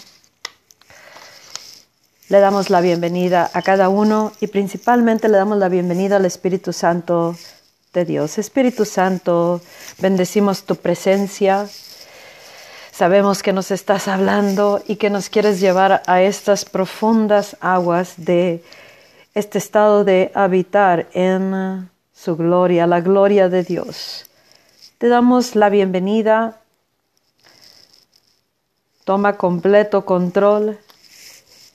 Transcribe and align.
Le 2.32 2.40
damos 2.40 2.70
la 2.70 2.80
bienvenida 2.80 3.50
a 3.52 3.60
cada 3.60 3.90
uno 3.90 4.32
y 4.40 4.46
principalmente 4.46 5.28
le 5.28 5.36
damos 5.36 5.58
la 5.58 5.68
bienvenida 5.68 6.16
al 6.16 6.24
Espíritu 6.24 6.72
Santo 6.72 7.36
de 7.92 8.06
Dios. 8.06 8.38
Espíritu 8.38 8.86
Santo, 8.86 9.60
bendecimos 9.98 10.62
tu 10.62 10.76
presencia. 10.76 11.68
Sabemos 12.90 13.42
que 13.42 13.52
nos 13.52 13.70
estás 13.70 14.08
hablando 14.08 14.82
y 14.88 14.96
que 14.96 15.10
nos 15.10 15.28
quieres 15.28 15.60
llevar 15.60 16.02
a 16.06 16.22
estas 16.22 16.64
profundas 16.64 17.54
aguas 17.60 18.14
de 18.16 18.64
este 19.34 19.58
estado 19.58 20.02
de 20.02 20.32
habitar 20.34 21.08
en 21.12 21.90
su 22.14 22.34
gloria, 22.34 22.86
la 22.86 23.02
gloria 23.02 23.50
de 23.50 23.62
Dios. 23.62 24.24
Te 24.96 25.08
damos 25.08 25.54
la 25.54 25.68
bienvenida. 25.68 26.62
Toma 29.04 29.36
completo 29.36 30.06
control 30.06 30.78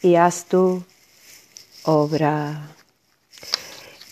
y 0.01 0.15
haz 0.15 0.45
tu 0.45 0.83
obra. 1.83 2.69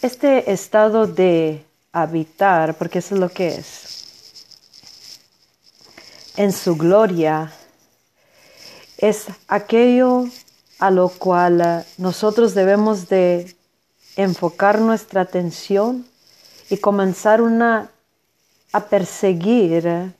Este 0.01 0.51
estado 0.51 1.07
de 1.07 1.65
habitar, 1.91 2.77
porque 2.77 2.99
eso 2.99 3.15
es 3.15 3.21
lo 3.21 3.29
que 3.29 3.55
es, 3.55 4.05
en 6.37 6.51
su 6.51 6.75
gloria, 6.75 7.51
es 8.97 9.25
aquello 9.47 10.25
a 10.79 10.91
lo 10.91 11.09
cual 11.09 11.85
nosotros 11.97 12.53
debemos 12.53 13.07
de 13.07 13.55
enfocar 14.15 14.79
nuestra 14.79 15.21
atención 15.21 16.05
y 16.69 16.77
comenzar 16.77 17.41
una 17.41 17.91
a 18.71 18.85
perseguir, 18.85 20.13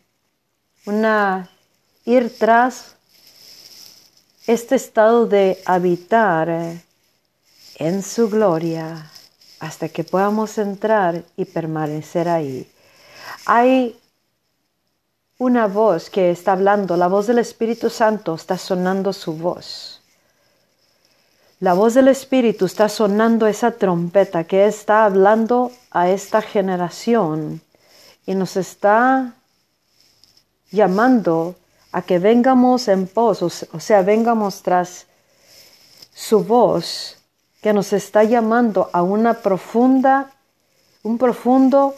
una 0.85 1.49
ir 2.05 2.33
tras 2.37 2.94
este 4.47 4.75
estado 4.75 5.25
de 5.25 5.61
habitar 5.65 6.49
en 7.77 8.03
su 8.03 8.29
gloria 8.29 9.09
hasta 9.59 9.89
que 9.89 10.03
podamos 10.03 10.57
entrar 10.57 11.23
y 11.35 11.45
permanecer 11.45 12.29
ahí. 12.29 12.69
Hay 13.45 13.99
una 15.37 15.67
voz 15.67 16.09
que 16.09 16.31
está 16.31 16.53
hablando, 16.53 16.95
la 16.95 17.07
voz 17.07 17.27
del 17.27 17.39
Espíritu 17.39 17.89
Santo 17.89 18.35
está 18.35 18.57
sonando 18.57 19.13
su 19.13 19.33
voz. 19.33 20.01
La 21.59 21.73
voz 21.73 21.93
del 21.93 22.09
Espíritu 22.09 22.65
está 22.65 22.89
sonando 22.89 23.47
esa 23.47 23.71
trompeta 23.71 24.43
que 24.43 24.65
está 24.67 25.05
hablando 25.05 25.71
a 25.89 26.09
esta 26.09 26.41
generación 26.41 27.61
y 28.25 28.35
nos 28.35 28.57
está 28.57 29.33
llamando 30.69 31.55
a 31.95 32.01
que 32.01 32.19
vengamos 32.19 32.89
en 32.89 33.07
pos, 33.07 33.41
o 33.41 33.79
sea, 33.79 34.01
vengamos 34.01 34.61
tras 34.61 35.05
su 36.13 36.43
voz 36.43 37.15
que 37.61 37.71
nos 37.71 37.93
está 37.93 38.25
llamando 38.25 38.89
a 38.91 39.01
una 39.01 39.35
profunda, 39.35 40.29
un 41.03 41.17
profundo 41.17 41.95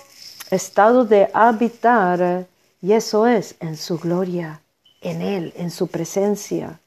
estado 0.52 1.04
de 1.04 1.32
habitar, 1.34 2.46
y 2.80 2.94
eso 2.94 3.26
es 3.26 3.56
en 3.60 3.76
su 3.76 3.98
gloria, 3.98 4.62
en 5.02 5.24
Él, 5.24 5.52
en 5.58 5.72
su 5.72 5.88
presencia. 5.88 6.80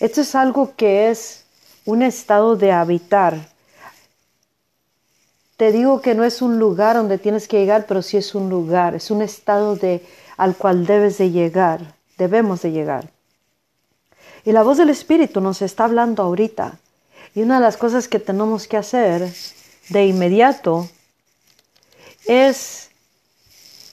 Esto 0.00 0.22
es 0.22 0.34
algo 0.34 0.74
que 0.74 1.10
es 1.10 1.44
un 1.84 2.00
estado 2.00 2.56
de 2.56 2.72
habitar. 2.72 3.46
Te 5.58 5.70
digo 5.70 6.00
que 6.00 6.14
no 6.14 6.24
es 6.24 6.40
un 6.40 6.58
lugar 6.58 6.96
donde 6.96 7.18
tienes 7.18 7.46
que 7.46 7.58
llegar, 7.58 7.84
pero 7.86 8.00
sí 8.00 8.16
es 8.16 8.34
un 8.34 8.48
lugar, 8.48 8.94
es 8.94 9.10
un 9.10 9.20
estado 9.20 9.76
de, 9.76 10.02
al 10.38 10.56
cual 10.56 10.86
debes 10.86 11.18
de 11.18 11.30
llegar 11.30 12.00
debemos 12.22 12.62
de 12.62 12.70
llegar. 12.70 13.10
Y 14.44 14.52
la 14.52 14.62
voz 14.62 14.78
del 14.78 14.90
Espíritu 14.90 15.40
nos 15.40 15.62
está 15.62 15.84
hablando 15.84 16.22
ahorita. 16.22 16.78
Y 17.34 17.42
una 17.42 17.56
de 17.56 17.62
las 17.62 17.76
cosas 17.76 18.08
que 18.08 18.18
tenemos 18.18 18.66
que 18.66 18.76
hacer 18.76 19.32
de 19.88 20.06
inmediato 20.06 20.88
es 22.26 22.90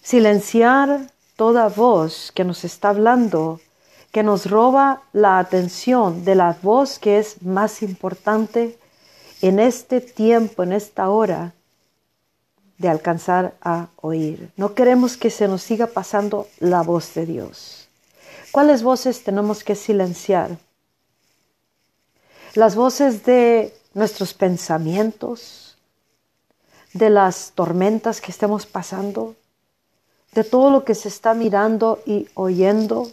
silenciar 0.02 1.12
toda 1.36 1.70
voz 1.70 2.32
que 2.34 2.44
nos 2.44 2.64
está 2.64 2.90
hablando, 2.90 3.60
que 4.12 4.24
nos 4.24 4.50
roba 4.50 5.02
la 5.14 5.40
atención 5.40 6.26
de 6.26 6.36
la 6.36 6.58
voz 6.62 7.00
que 7.00 7.20
es 7.20 7.42
más 7.42 7.82
importante 7.82 8.78
en 9.42 9.60
este 9.60 10.02
tiempo, 10.02 10.64
en 10.64 10.74
esta 10.74 11.10
hora, 11.10 11.54
de 12.78 12.90
alcanzar 12.90 13.54
a 13.62 13.88
oír. 13.98 14.52
No 14.58 14.74
queremos 14.74 15.16
que 15.16 15.30
se 15.30 15.48
nos 15.48 15.62
siga 15.62 15.88
pasando 15.88 16.48
la 16.60 16.82
voz 16.82 17.14
de 17.14 17.26
Dios. 17.26 17.79
¿Cuáles 18.52 18.84
voces 18.84 19.24
tenemos 19.24 19.64
que 19.64 19.76
silenciar? 19.76 20.58
Las 22.56 22.76
voces 22.76 23.24
de 23.24 23.74
nuestros 23.94 24.34
pensamientos, 24.34 25.78
de 26.94 27.10
las 27.12 27.52
tormentas 27.54 28.22
que 28.22 28.32
estemos 28.32 28.66
pasando, 28.66 29.36
de 30.34 30.44
todo 30.44 30.72
lo 30.72 30.84
que 30.84 30.96
se 30.96 31.10
está 31.10 31.34
mirando 31.34 32.02
y 32.06 32.28
oyendo, 32.34 33.10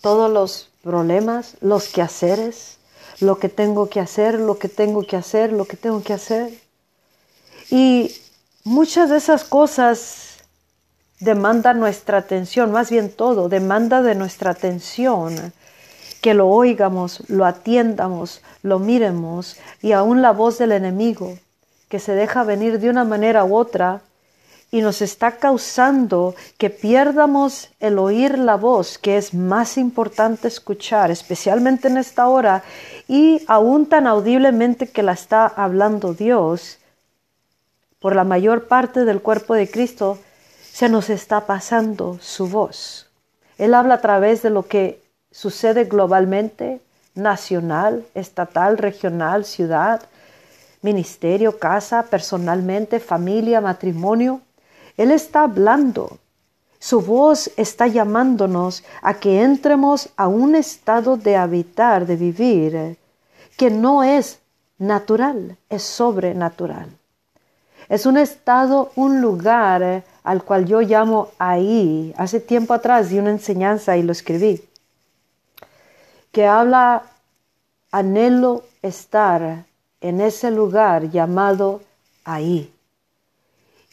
todos 0.00 0.30
los 0.30 0.70
problemas, 0.82 1.56
los 1.60 1.88
quehaceres, 1.88 2.78
lo 3.20 3.38
que 3.38 3.48
tengo 3.48 3.88
que 3.88 4.00
hacer, 4.00 4.38
lo 4.38 4.58
que 4.58 4.68
tengo 4.68 5.06
que 5.06 5.16
hacer, 5.16 5.52
lo 5.52 5.66
que 5.66 5.76
tengo 5.76 6.02
que 6.02 6.12
hacer. 6.14 6.58
Y 7.70 8.14
muchas 8.64 9.10
de 9.10 9.18
esas 9.18 9.44
cosas 9.44 10.33
demanda 11.20 11.74
nuestra 11.74 12.18
atención, 12.18 12.72
más 12.72 12.90
bien 12.90 13.10
todo, 13.10 13.48
demanda 13.48 14.02
de 14.02 14.14
nuestra 14.14 14.50
atención, 14.50 15.52
que 16.20 16.34
lo 16.34 16.48
oigamos, 16.48 17.22
lo 17.28 17.44
atiendamos, 17.44 18.42
lo 18.62 18.78
miremos 18.78 19.56
y 19.82 19.92
aún 19.92 20.22
la 20.22 20.32
voz 20.32 20.58
del 20.58 20.72
enemigo, 20.72 21.38
que 21.88 21.98
se 21.98 22.14
deja 22.14 22.44
venir 22.44 22.80
de 22.80 22.90
una 22.90 23.04
manera 23.04 23.44
u 23.44 23.54
otra 23.54 24.00
y 24.74 24.80
nos 24.80 25.02
está 25.02 25.36
causando 25.36 26.34
que 26.58 26.68
pierdamos 26.68 27.70
el 27.78 27.96
oír 27.98 28.38
la 28.38 28.56
voz, 28.56 28.98
que 28.98 29.16
es 29.16 29.32
más 29.32 29.78
importante 29.78 30.48
escuchar, 30.48 31.12
especialmente 31.12 31.86
en 31.86 31.96
esta 31.96 32.26
hora, 32.26 32.64
y 33.06 33.42
aún 33.46 33.86
tan 33.86 34.08
audiblemente 34.08 34.88
que 34.88 35.04
la 35.04 35.12
está 35.12 35.46
hablando 35.46 36.12
Dios, 36.12 36.78
por 38.00 38.16
la 38.16 38.24
mayor 38.24 38.66
parte 38.66 39.04
del 39.04 39.22
cuerpo 39.22 39.54
de 39.54 39.70
Cristo, 39.70 40.18
se 40.74 40.88
nos 40.88 41.08
está 41.08 41.46
pasando 41.46 42.18
su 42.20 42.48
voz. 42.48 43.08
Él 43.58 43.74
habla 43.74 43.94
a 43.94 44.00
través 44.00 44.42
de 44.42 44.50
lo 44.50 44.66
que 44.66 45.00
sucede 45.30 45.84
globalmente, 45.84 46.80
nacional, 47.14 48.04
estatal, 48.12 48.76
regional, 48.76 49.44
ciudad, 49.44 50.02
ministerio, 50.82 51.60
casa, 51.60 52.02
personalmente, 52.10 52.98
familia, 52.98 53.60
matrimonio. 53.60 54.40
Él 54.96 55.12
está 55.12 55.42
hablando. 55.42 56.18
Su 56.80 57.02
voz 57.02 57.52
está 57.56 57.86
llamándonos 57.86 58.82
a 59.00 59.14
que 59.14 59.44
entremos 59.44 60.08
a 60.16 60.26
un 60.26 60.56
estado 60.56 61.16
de 61.16 61.36
habitar, 61.36 62.04
de 62.04 62.16
vivir, 62.16 62.98
que 63.56 63.70
no 63.70 64.02
es 64.02 64.40
natural, 64.78 65.56
es 65.70 65.84
sobrenatural. 65.84 66.88
Es 67.88 68.06
un 68.06 68.16
estado, 68.16 68.90
un 68.96 69.20
lugar 69.20 70.02
al 70.24 70.42
cual 70.42 70.64
yo 70.66 70.80
llamo 70.80 71.28
ahí. 71.38 72.12
Hace 72.16 72.40
tiempo 72.40 72.74
atrás 72.74 73.10
di 73.10 73.18
una 73.18 73.30
enseñanza 73.30 73.96
y 73.96 74.02
lo 74.02 74.10
escribí, 74.10 74.64
que 76.32 76.46
habla 76.46 77.04
anhelo 77.92 78.64
estar 78.82 79.66
en 80.00 80.20
ese 80.20 80.50
lugar 80.50 81.10
llamado 81.10 81.82
ahí. 82.24 82.72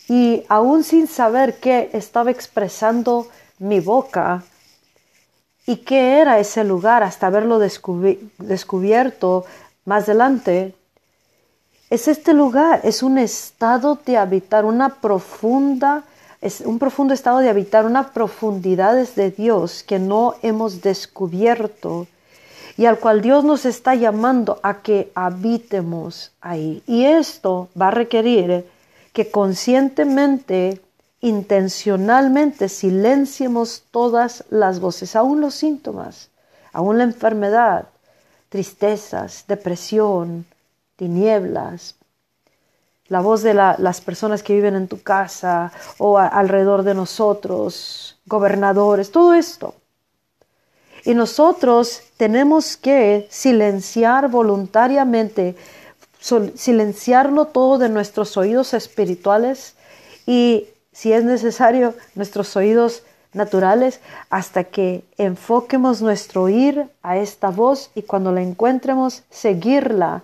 Y 0.08 0.44
aún 0.50 0.84
sin 0.84 1.08
saber 1.08 1.60
qué 1.60 1.92
estaba 1.94 2.32
expresando 2.32 3.28
mi 3.60 3.80
boca 3.80 4.44
y 5.68 5.78
qué 5.78 6.20
era 6.20 6.40
ese 6.40 6.64
lugar 6.64 7.04
hasta 7.04 7.28
haberlo 7.28 7.60
descubierto 7.60 9.46
más 9.86 10.04
adelante, 10.06 10.74
es 11.90 12.08
este 12.08 12.34
lugar, 12.34 12.82
es 12.84 13.04
un 13.04 13.18
estado 13.18 14.00
de 14.06 14.18
habitar, 14.18 14.66
una 14.66 14.90
profunda 15.02 16.04
es 16.42 16.62
un 16.62 16.80
profundo 16.80 17.14
estado 17.14 17.38
de 17.38 17.50
habitar 17.50 17.86
una 17.86 18.12
profundidades 18.14 19.16
de 19.16 19.30
Dios 19.30 19.84
que 19.84 20.00
no 20.00 20.36
hemos 20.42 20.82
descubierto. 20.82 22.08
y 22.78 22.86
al 22.86 22.98
cual 23.00 23.22
Dios 23.22 23.44
nos 23.44 23.66
está 23.66 23.96
llamando 23.96 24.60
a 24.64 24.82
que 24.82 25.12
habitemos 25.14 26.32
ahí. 26.42 26.82
Y 26.88 27.04
esto 27.04 27.68
va 27.80 27.90
a 27.90 27.92
requerir 27.92 28.66
que 29.14 29.30
conscientemente, 29.30 30.82
intencionalmente 31.20 32.70
silenciemos 32.70 33.84
todas 33.92 34.46
las 34.50 34.80
voces, 34.80 35.16
aún 35.16 35.42
los 35.42 35.54
síntomas, 35.54 36.30
aún 36.72 36.98
la 36.98 37.04
enfermedad, 37.04 37.88
tristezas, 38.50 39.44
depresión, 39.48 40.46
tinieblas, 40.96 41.96
la 43.12 43.20
voz 43.20 43.42
de 43.44 43.54
las 43.54 44.00
personas 44.00 44.42
que 44.42 44.56
viven 44.56 44.74
en 44.74 44.88
tu 44.88 45.02
casa 45.02 45.74
o 45.98 46.18
alrededor 46.18 46.84
de 46.84 46.94
nosotros, 46.94 48.18
gobernadores, 48.26 49.12
todo 49.12 49.34
esto. 49.34 49.76
Y 51.04 51.14
nosotros 51.14 52.04
tenemos 52.16 52.78
que 52.78 53.28
silenciar 53.30 54.30
voluntariamente, 54.30 55.58
silenciarlo 56.56 57.48
todo 57.48 57.80
de 57.80 57.90
nuestros 57.90 58.38
oídos 58.38 58.74
espirituales 58.74 59.76
y, 60.26 60.70
si 60.94 61.12
es 61.12 61.26
necesario, 61.26 61.96
nuestros 62.16 62.56
oídos 62.56 63.04
naturales 63.34 64.00
hasta 64.30 64.64
que 64.64 65.04
enfoquemos 65.18 66.02
nuestro 66.02 66.44
oír 66.44 66.88
a 67.04 67.18
esta 67.18 67.50
voz 67.50 67.92
y 67.94 68.04
cuando 68.04 68.32
la 68.32 68.42
encuentremos, 68.42 69.24
seguirla 69.30 70.24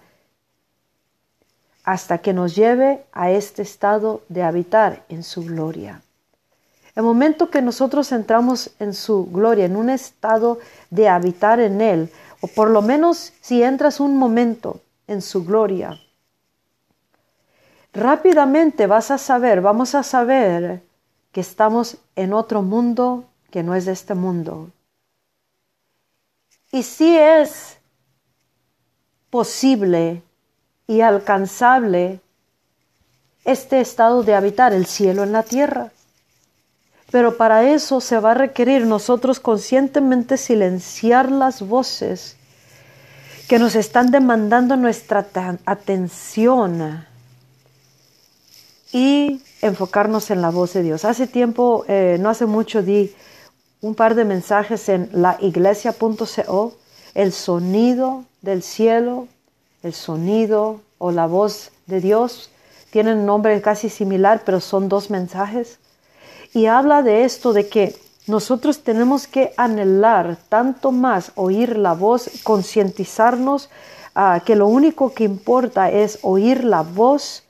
hasta 1.88 2.18
que 2.18 2.34
nos 2.34 2.54
lleve 2.54 3.06
a 3.13 3.31
este 3.31 3.62
estado 3.62 4.22
de 4.28 4.44
habitar 4.44 5.06
en 5.07 5.24
su 5.24 5.45
gloria. 5.45 6.01
El 6.95 7.04
momento 7.04 7.50
que 7.50 7.62
nosotros 7.62 8.12
entramos 8.12 8.72
en 8.80 8.94
su 8.94 9.28
gloria, 9.28 9.63
en 9.63 9.78
un 9.78 9.89
estado 9.89 10.60
de 10.89 11.07
habitar 11.07 11.62
en 11.62 11.80
Él, 11.80 12.12
o 12.42 12.48
por 12.48 12.69
lo 12.69 12.81
menos 12.81 13.31
si 13.39 13.63
entras 13.63 14.01
un 14.01 14.18
momento 14.18 14.81
en 15.07 15.22
su 15.22 15.45
gloria, 15.45 15.98
rápidamente 17.94 18.86
vas 18.86 19.10
a 19.10 19.18
saber, 19.18 19.62
vamos 19.62 19.95
a 19.95 20.04
saber 20.04 20.83
que 21.31 21.40
estamos 21.40 22.00
en 22.18 22.33
otro 22.33 22.63
mundo 22.63 23.30
que 23.50 23.63
no 23.63 23.74
es 23.75 23.86
de 23.86 23.94
este 23.94 24.13
mundo. 24.13 24.72
Y 26.69 26.83
si 26.83 27.18
es 27.18 27.78
posible 29.30 30.26
y 30.88 31.01
alcanzable 31.01 32.22
este 33.44 33.80
estado 33.80 34.24
de 34.24 34.34
habitar 34.34 34.74
el 34.74 34.86
cielo 34.86 35.24
en 35.24 35.31
la 35.31 35.44
tierra. 35.44 35.92
Pero 37.12 37.38
para 37.38 37.69
eso 37.69 38.01
se 38.01 38.19
va 38.19 38.31
a 38.31 38.36
requerir 38.36 38.86
nosotros 38.86 39.39
conscientemente 39.39 40.38
silenciar 40.38 41.31
las 41.31 41.62
voces 41.62 42.36
que 43.48 43.60
nos 43.60 43.75
están 43.75 44.12
demandando 44.12 44.75
nuestra 44.75 45.25
atención 45.66 47.06
y 48.92 49.42
enfocarnos 49.62 50.31
en 50.31 50.42
la 50.42 50.50
voz 50.50 50.74
de 50.74 50.83
Dios. 50.83 51.06
Hace 51.06 51.28
tiempo, 51.28 51.86
eh, 51.88 52.18
no 52.19 52.30
hace 52.30 52.45
mucho, 52.45 52.81
di 52.81 53.13
un 53.81 53.95
par 53.95 54.16
de 54.16 54.25
mensajes 54.25 54.90
en 54.90 55.10
laiglesia.co, 55.13 56.74
el 57.13 57.31
sonido 57.31 58.25
del 58.42 58.63
cielo, 58.63 59.28
el 59.88 59.94
sonido 59.94 60.81
o 61.00 61.12
la 61.12 61.25
voz 61.25 61.72
de 61.88 62.00
Dios. 62.00 62.51
Tienen 62.92 63.25
nombre 63.25 63.60
casi 63.62 63.89
similar, 63.89 64.44
pero 64.45 64.60
son 64.60 64.88
dos 64.89 65.10
mensajes 65.10 65.80
y 66.54 66.66
habla 66.66 67.04
de 67.04 67.24
esto, 67.24 67.54
de 67.54 67.68
que 67.68 67.95
nosotros 68.25 68.80
tenemos 68.84 69.28
que 69.28 69.54
anhelar 69.57 70.38
tanto 70.50 70.92
más 70.92 71.31
oír 71.36 71.78
la 71.78 71.94
voz, 71.94 72.30
concientizarnos 72.44 73.69
uh, 74.16 74.44
que 74.44 74.56
lo 74.56 74.68
único 74.68 75.13
que 75.13 75.24
importa 75.24 75.92
es 75.92 76.19
oír 76.24 76.63
la 76.63 76.81
voz, 76.81 77.44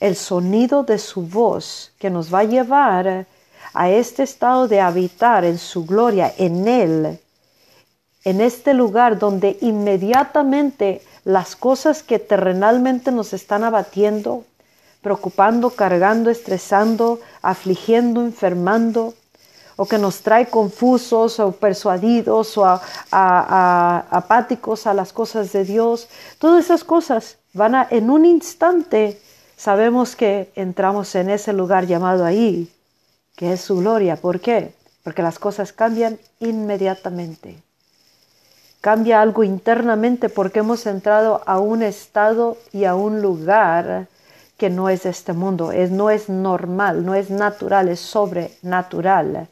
el 0.00 0.16
sonido 0.16 0.82
de 0.82 0.98
su 0.98 1.22
voz, 1.22 1.92
que 1.98 2.10
nos 2.10 2.32
va 2.32 2.40
a 2.40 2.44
llevar 2.44 3.26
a 3.74 3.90
este 3.90 4.24
estado 4.24 4.68
de 4.68 4.80
habitar 4.80 5.44
en 5.44 5.58
su 5.58 5.86
gloria, 5.86 6.34
en 6.36 6.66
Él, 6.68 7.20
en 8.24 8.40
este 8.40 8.74
lugar 8.74 9.18
donde 9.18 9.56
inmediatamente 9.60 11.02
las 11.24 11.56
cosas 11.56 12.02
que 12.02 12.18
terrenalmente 12.18 13.12
nos 13.12 13.32
están 13.32 13.64
abatiendo, 13.64 14.44
preocupando, 15.00 15.70
cargando, 15.70 16.30
estresando, 16.30 17.20
afligiendo, 17.42 18.22
enfermando, 18.22 19.14
o 19.76 19.86
que 19.86 19.98
nos 19.98 20.20
trae 20.20 20.46
confusos 20.46 21.40
o 21.40 21.52
persuadidos 21.52 22.58
o 22.58 22.64
apáticos 23.10 24.86
a 24.86 24.94
las 24.94 25.12
cosas 25.12 25.52
de 25.52 25.64
Dios. 25.64 26.08
Todas 26.38 26.64
esas 26.64 26.84
cosas 26.84 27.38
van 27.52 27.74
a, 27.74 27.86
en 27.90 28.10
un 28.10 28.24
instante, 28.24 29.20
sabemos 29.56 30.14
que 30.14 30.52
entramos 30.54 31.14
en 31.14 31.30
ese 31.30 31.52
lugar 31.52 31.86
llamado 31.86 32.24
ahí, 32.24 32.70
que 33.34 33.52
es 33.52 33.60
su 33.60 33.78
gloria. 33.78 34.16
¿Por 34.16 34.40
qué? 34.40 34.74
Porque 35.02 35.22
las 35.22 35.38
cosas 35.38 35.72
cambian 35.72 36.18
inmediatamente. 36.38 37.62
Cambia 38.82 39.22
algo 39.22 39.44
internamente 39.44 40.28
porque 40.28 40.58
hemos 40.58 40.86
entrado 40.86 41.40
a 41.46 41.60
un 41.60 41.84
estado 41.84 42.58
y 42.72 42.84
a 42.84 42.96
un 42.96 43.22
lugar 43.22 44.08
que 44.58 44.70
no 44.70 44.88
es 44.88 45.06
este 45.06 45.32
mundo, 45.32 45.70
es, 45.70 45.92
no 45.92 46.10
es 46.10 46.28
normal, 46.28 47.06
no 47.06 47.14
es 47.14 47.30
natural, 47.30 47.88
es 47.88 48.00
sobrenatural. 48.00 49.46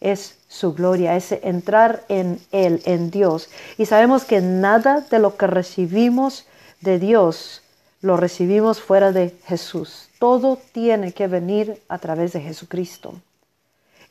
Es 0.00 0.36
su 0.48 0.74
gloria, 0.74 1.16
es 1.16 1.32
entrar 1.32 2.04
en 2.10 2.40
Él, 2.52 2.82
en 2.84 3.10
Dios. 3.10 3.48
Y 3.78 3.86
sabemos 3.86 4.24
que 4.24 4.42
nada 4.42 5.00
de 5.00 5.18
lo 5.18 5.38
que 5.38 5.46
recibimos 5.46 6.46
de 6.82 6.98
Dios 6.98 7.62
lo 8.02 8.18
recibimos 8.18 8.82
fuera 8.82 9.12
de 9.12 9.34
Jesús. 9.46 10.10
Todo 10.18 10.58
tiene 10.72 11.12
que 11.12 11.26
venir 11.26 11.82
a 11.88 11.96
través 11.96 12.34
de 12.34 12.42
Jesucristo. 12.42 13.14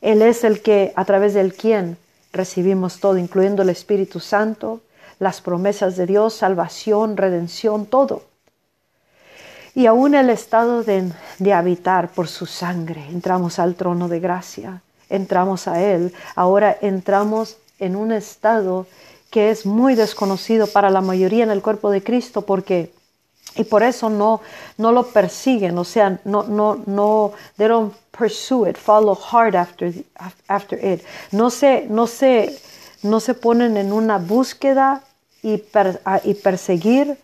Él 0.00 0.20
es 0.20 0.42
el 0.42 0.62
que, 0.62 0.92
a 0.96 1.04
través 1.04 1.32
del 1.34 1.54
quien 1.54 1.96
recibimos 2.32 3.00
todo, 3.00 3.18
incluyendo 3.18 3.62
el 3.62 3.70
Espíritu 3.70 4.20
Santo, 4.20 4.80
las 5.18 5.40
promesas 5.40 5.96
de 5.96 6.06
Dios, 6.06 6.34
salvación, 6.34 7.16
redención, 7.16 7.86
todo 7.86 8.22
y 9.78 9.86
aún 9.86 10.16
el 10.16 10.28
estado 10.28 10.82
de, 10.82 11.12
habitar 11.54 12.08
por 12.08 12.26
su 12.26 12.46
sangre. 12.46 13.06
Entramos 13.10 13.60
al 13.60 13.76
trono 13.76 14.08
de 14.08 14.18
gracia, 14.18 14.82
entramos 15.08 15.68
a 15.68 15.80
Él, 15.80 16.12
ahora 16.34 16.76
entramos 16.80 17.58
en 17.78 17.94
un 17.94 18.10
estado 18.10 18.88
que 19.30 19.50
es 19.50 19.66
muy 19.66 19.94
desconocido 19.94 20.66
para 20.66 20.90
la 20.90 21.00
mayoría 21.00 21.44
en 21.44 21.52
el 21.52 21.62
cuerpo 21.62 21.92
de 21.92 22.02
Cristo 22.02 22.42
porque 22.42 22.92
y 23.56 23.64
por 23.64 23.82
eso 23.82 24.08
no, 24.08 24.40
no 24.76 24.92
lo 24.92 25.08
persiguen, 25.08 25.76
o 25.78 25.84
sea, 25.84 26.18
no, 26.24 26.44
no, 26.44 26.82
no, 26.86 27.32
they 27.56 27.68
don't 27.68 27.94
pursue 28.10 28.68
it, 28.68 28.76
follow 28.76 29.16
hard 29.16 29.56
after, 29.56 29.92
after 30.48 30.78
it. 30.84 31.02
No 31.32 31.50
se, 31.50 31.86
no, 31.88 32.06
se, 32.06 32.58
no 33.02 33.20
se 33.20 33.34
ponen 33.34 33.76
en 33.76 33.92
una 33.92 34.18
búsqueda 34.18 35.02
y, 35.42 35.62
y 36.24 36.34
perseguir 36.34 37.16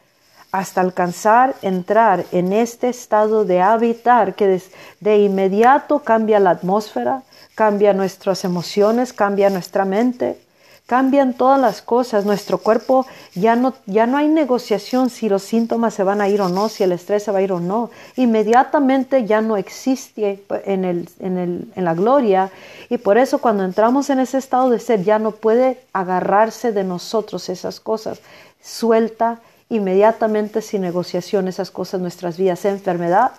hasta 0.52 0.80
alcanzar 0.80 1.56
entrar 1.62 2.24
en 2.30 2.52
este 2.52 2.88
estado 2.88 3.44
de 3.44 3.60
habitar 3.60 4.36
que 4.36 4.62
de 5.00 5.18
inmediato 5.18 5.98
cambia 6.00 6.38
la 6.38 6.50
atmósfera, 6.50 7.22
cambia 7.56 7.92
nuestras 7.92 8.44
emociones, 8.44 9.12
cambia 9.12 9.50
nuestra 9.50 9.84
mente, 9.84 10.38
cambian 10.86 11.32
todas 11.32 11.58
las 11.58 11.80
cosas, 11.80 12.26
nuestro 12.26 12.58
cuerpo 12.58 13.06
ya 13.34 13.56
no, 13.56 13.74
ya 13.86 14.06
no 14.06 14.18
hay 14.18 14.28
negociación 14.28 15.08
si 15.08 15.28
los 15.28 15.42
síntomas 15.42 15.94
se 15.94 16.04
van 16.04 16.20
a 16.20 16.28
ir 16.28 16.42
o 16.42 16.48
no, 16.50 16.68
si 16.68 16.82
el 16.82 16.92
estrés 16.92 17.22
se 17.22 17.32
va 17.32 17.38
a 17.38 17.42
ir 17.42 17.52
o 17.52 17.60
no, 17.60 17.90
inmediatamente 18.16 19.24
ya 19.24 19.40
no 19.40 19.56
existe 19.56 20.44
en, 20.66 20.84
el, 20.84 21.08
en, 21.20 21.38
el, 21.38 21.72
en 21.74 21.84
la 21.84 21.94
gloria. 21.94 22.50
Y 22.90 22.98
por 22.98 23.16
eso 23.16 23.38
cuando 23.38 23.64
entramos 23.64 24.10
en 24.10 24.20
ese 24.20 24.36
estado 24.36 24.68
de 24.68 24.78
ser 24.78 25.02
ya 25.04 25.18
no 25.18 25.30
puede 25.30 25.80
agarrarse 25.94 26.72
de 26.72 26.84
nosotros 26.84 27.48
esas 27.48 27.80
cosas, 27.80 28.20
suelta 28.62 29.40
inmediatamente 29.70 30.60
sin 30.60 30.82
negociación 30.82 31.48
esas 31.48 31.70
cosas 31.70 32.00
nuestras 32.00 32.36
vidas, 32.36 32.64
enfermedad, 32.66 33.32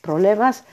problemas, 0.00 0.64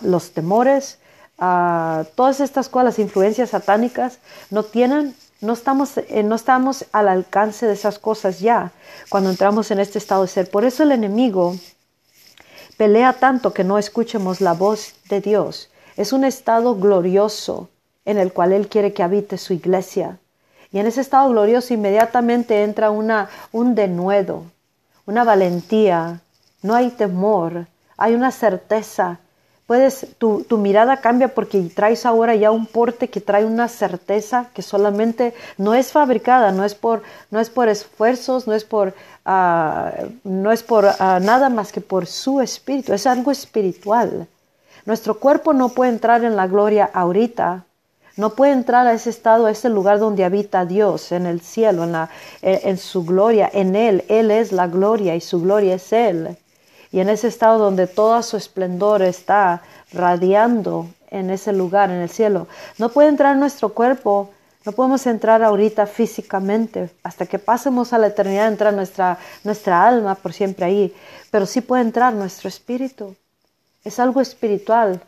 los 0.00 0.32
temores, 0.32 0.98
ah, 1.38 2.04
todas 2.14 2.40
estas 2.40 2.68
cosas, 2.68 2.84
las 2.86 2.98
influencias 2.98 3.50
satánicas, 3.50 4.18
no 4.50 4.62
tienen, 4.62 5.14
no 5.40 5.52
estamos, 5.52 5.96
eh, 5.98 6.22
no 6.22 6.34
estamos 6.34 6.86
al 6.92 7.08
alcance 7.08 7.66
de 7.66 7.74
esas 7.74 7.98
cosas 7.98 8.40
ya 8.40 8.72
cuando 9.08 9.30
entramos 9.30 9.70
en 9.70 9.80
este 9.80 9.98
estado 9.98 10.22
de 10.22 10.28
ser. 10.28 10.50
Por 10.50 10.64
eso 10.64 10.82
el 10.82 10.92
enemigo 10.92 11.56
pelea 12.76 13.12
tanto 13.14 13.52
que 13.52 13.64
no 13.64 13.78
escuchemos 13.78 14.40
la 14.40 14.52
voz 14.52 14.94
de 15.08 15.20
Dios. 15.20 15.70
Es 15.96 16.12
un 16.12 16.24
estado 16.24 16.76
glorioso 16.76 17.68
en 18.04 18.18
el 18.18 18.32
cual 18.32 18.52
Él 18.52 18.68
quiere 18.68 18.92
que 18.92 19.02
habite 19.02 19.38
su 19.38 19.52
iglesia. 19.52 20.18
Y 20.72 20.78
en 20.78 20.86
ese 20.86 21.00
estado 21.00 21.28
glorioso 21.30 21.74
inmediatamente 21.74 22.62
entra 22.62 22.90
una, 22.90 23.30
un 23.52 23.74
denuedo, 23.74 24.44
una 25.06 25.24
valentía, 25.24 26.20
no 26.62 26.74
hay 26.74 26.90
temor, 26.90 27.66
hay 27.96 28.14
una 28.14 28.30
certeza 28.30 29.20
puedes, 29.66 30.06
tu, 30.18 30.44
tu, 30.44 30.58
mirada 30.58 30.98
cambia 30.98 31.28
porque 31.28 31.60
traes 31.74 32.06
ahora 32.06 32.34
ya 32.34 32.50
un 32.50 32.66
porte 32.66 33.08
que 33.08 33.20
trae 33.20 33.44
una 33.44 33.68
certeza 33.68 34.48
que 34.54 34.62
solamente 34.62 35.34
no 35.58 35.74
es 35.74 35.92
fabricada, 35.92 36.52
no 36.52 36.64
es 36.64 36.74
por, 36.74 37.02
no 37.30 37.40
es 37.40 37.50
por 37.50 37.68
esfuerzos, 37.68 38.46
no 38.46 38.54
es 38.54 38.64
por, 38.64 38.94
uh, 39.26 40.08
no 40.24 40.52
es 40.52 40.62
por 40.62 40.84
uh, 40.84 41.20
nada 41.20 41.48
más 41.48 41.72
que 41.72 41.80
por 41.80 42.06
su 42.06 42.40
espíritu, 42.40 42.92
es 42.92 43.06
algo 43.06 43.30
espiritual. 43.30 44.28
Nuestro 44.84 45.18
cuerpo 45.18 45.52
no 45.52 45.70
puede 45.70 45.90
entrar 45.90 46.22
en 46.22 46.36
la 46.36 46.46
gloria 46.46 46.88
ahorita, 46.92 47.64
no 48.16 48.30
puede 48.30 48.52
entrar 48.52 48.86
a 48.86 48.92
ese 48.92 49.10
estado, 49.10 49.46
a 49.46 49.50
ese 49.50 49.68
lugar 49.68 49.98
donde 49.98 50.24
habita 50.24 50.64
Dios, 50.64 51.10
en 51.10 51.26
el 51.26 51.40
cielo, 51.40 51.84
en, 51.84 51.92
la, 51.92 52.08
en 52.40 52.78
su 52.78 53.04
gloria, 53.04 53.50
en 53.52 53.74
Él. 53.74 54.04
Él 54.08 54.30
es 54.30 54.52
la 54.52 54.68
gloria 54.68 55.16
y 55.16 55.20
su 55.20 55.42
gloria 55.42 55.74
es 55.74 55.92
Él 55.92 56.38
y 56.96 57.00
en 57.00 57.10
ese 57.10 57.28
estado 57.28 57.58
donde 57.58 57.86
todo 57.86 58.22
su 58.22 58.38
esplendor 58.38 59.02
está 59.02 59.60
radiando 59.92 60.88
en 61.10 61.28
ese 61.28 61.52
lugar, 61.52 61.90
en 61.90 61.98
el 61.98 62.08
cielo. 62.08 62.48
No 62.78 62.88
puede 62.88 63.10
entrar 63.10 63.36
nuestro 63.36 63.74
cuerpo, 63.74 64.30
no 64.64 64.72
podemos 64.72 65.06
entrar 65.06 65.42
ahorita 65.42 65.86
físicamente, 65.86 66.88
hasta 67.02 67.26
que 67.26 67.38
pasemos 67.38 67.92
a 67.92 67.98
la 67.98 68.06
eternidad, 68.06 68.48
entra 68.48 68.72
nuestra, 68.72 69.18
nuestra 69.44 69.86
alma 69.86 70.14
por 70.14 70.32
siempre 70.32 70.64
ahí, 70.64 70.96
pero 71.30 71.44
sí 71.44 71.60
puede 71.60 71.82
entrar 71.82 72.14
nuestro 72.14 72.48
espíritu. 72.48 73.14
Es 73.84 74.00
algo 74.00 74.22
espiritual, 74.22 75.02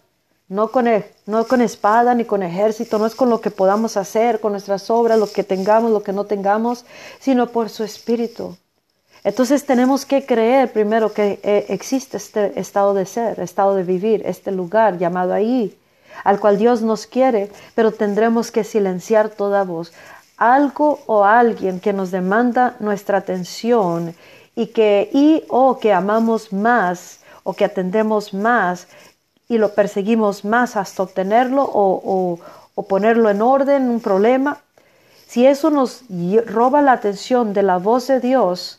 no 0.46 0.70
con, 0.70 0.88
e, 0.88 1.10
no 1.24 1.46
con 1.46 1.62
espada 1.62 2.14
ni 2.14 2.26
con 2.26 2.42
ejército, 2.42 2.98
no 2.98 3.06
es 3.06 3.14
con 3.14 3.30
lo 3.30 3.40
que 3.40 3.50
podamos 3.50 3.96
hacer, 3.96 4.40
con 4.40 4.52
nuestras 4.52 4.90
obras, 4.90 5.18
lo 5.18 5.32
que 5.32 5.42
tengamos, 5.42 5.90
lo 5.90 6.02
que 6.02 6.12
no 6.12 6.26
tengamos, 6.26 6.84
sino 7.18 7.46
por 7.46 7.70
su 7.70 7.82
espíritu. 7.82 8.58
Entonces 9.24 9.66
tenemos 9.66 10.06
que 10.06 10.24
creer 10.24 10.72
primero 10.72 11.12
que 11.12 11.40
eh, 11.42 11.66
existe 11.68 12.16
este 12.16 12.58
estado 12.58 12.94
de 12.94 13.06
ser, 13.06 13.40
estado 13.40 13.74
de 13.74 13.82
vivir, 13.82 14.22
este 14.24 14.52
lugar 14.52 14.98
llamado 14.98 15.32
ahí, 15.32 15.76
al 16.24 16.40
cual 16.40 16.58
Dios 16.58 16.82
nos 16.82 17.06
quiere, 17.06 17.50
pero 17.74 17.92
tendremos 17.92 18.50
que 18.50 18.64
silenciar 18.64 19.28
toda 19.28 19.64
voz. 19.64 19.92
Algo 20.36 21.00
o 21.06 21.24
alguien 21.24 21.80
que 21.80 21.92
nos 21.92 22.10
demanda 22.10 22.76
nuestra 22.78 23.18
atención 23.18 24.14
y 24.54 24.68
que 24.68 25.10
y 25.12 25.44
o 25.48 25.78
que 25.78 25.92
amamos 25.92 26.52
más 26.52 27.20
o 27.42 27.54
que 27.54 27.64
atendemos 27.64 28.34
más 28.34 28.86
y 29.48 29.58
lo 29.58 29.74
perseguimos 29.74 30.44
más 30.44 30.76
hasta 30.76 31.02
obtenerlo 31.02 31.62
o, 31.62 32.38
o 32.74 32.82
ponerlo 32.84 33.30
en 33.30 33.42
orden, 33.42 33.90
un 33.90 34.00
problema. 34.00 34.58
Si 35.26 35.44
eso 35.46 35.70
nos 35.70 36.04
roba 36.46 36.80
la 36.80 36.92
atención 36.92 37.52
de 37.52 37.62
la 37.62 37.78
voz 37.78 38.06
de 38.06 38.20
Dios, 38.20 38.77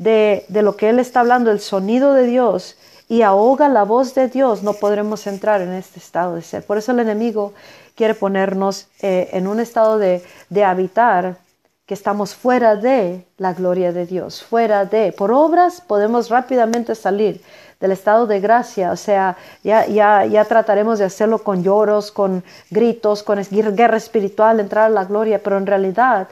de, 0.00 0.62
lo 0.62 0.76
que 0.76 0.88
Él 0.88 0.98
está 0.98 1.20
hablando, 1.20 1.50
el 1.50 1.60
sonido 1.60 2.14
de 2.14 2.24
Dios, 2.24 2.76
y 3.08 3.22
ahoga 3.22 3.68
la 3.68 3.84
voz 3.84 4.14
de 4.14 4.28
Dios, 4.28 4.62
no 4.62 4.72
podremos 4.72 5.26
entrar 5.26 5.60
en 5.60 5.72
este 5.72 5.98
estado 5.98 6.36
de 6.36 6.42
ser. 6.42 6.64
Por 6.64 6.78
eso 6.78 6.92
el 6.92 7.00
enemigo 7.00 7.52
quiere 7.94 8.14
ponernos 8.14 8.88
eh, 9.02 9.28
en 9.32 9.46
un 9.46 9.60
estado 9.60 9.98
de, 9.98 10.22
de, 10.48 10.64
habitar, 10.64 11.36
que 11.84 11.94
estamos 11.94 12.34
fuera 12.34 12.76
de 12.76 13.26
la 13.36 13.52
gloria 13.52 13.92
de 13.92 14.06
Dios, 14.06 14.42
fuera 14.42 14.84
de. 14.84 15.12
Por 15.12 15.32
obras 15.32 15.80
podemos 15.80 16.30
rápidamente 16.30 16.94
salir 16.94 17.42
del 17.80 17.92
estado 17.92 18.26
de 18.26 18.40
gracia, 18.40 18.92
o 18.92 18.96
sea, 18.96 19.36
ya, 19.64 19.86
ya, 19.86 20.24
ya 20.24 20.44
trataremos 20.44 20.98
de 20.98 21.06
hacerlo 21.06 21.42
con 21.42 21.64
lloros, 21.64 22.12
con 22.12 22.44
gritos, 22.70 23.22
con 23.22 23.42
guerra 23.42 23.96
espiritual, 23.96 24.60
entrar 24.60 24.84
a 24.84 24.90
la 24.90 25.04
gloria, 25.04 25.42
pero 25.42 25.58
en 25.58 25.66
realidad 25.66 26.28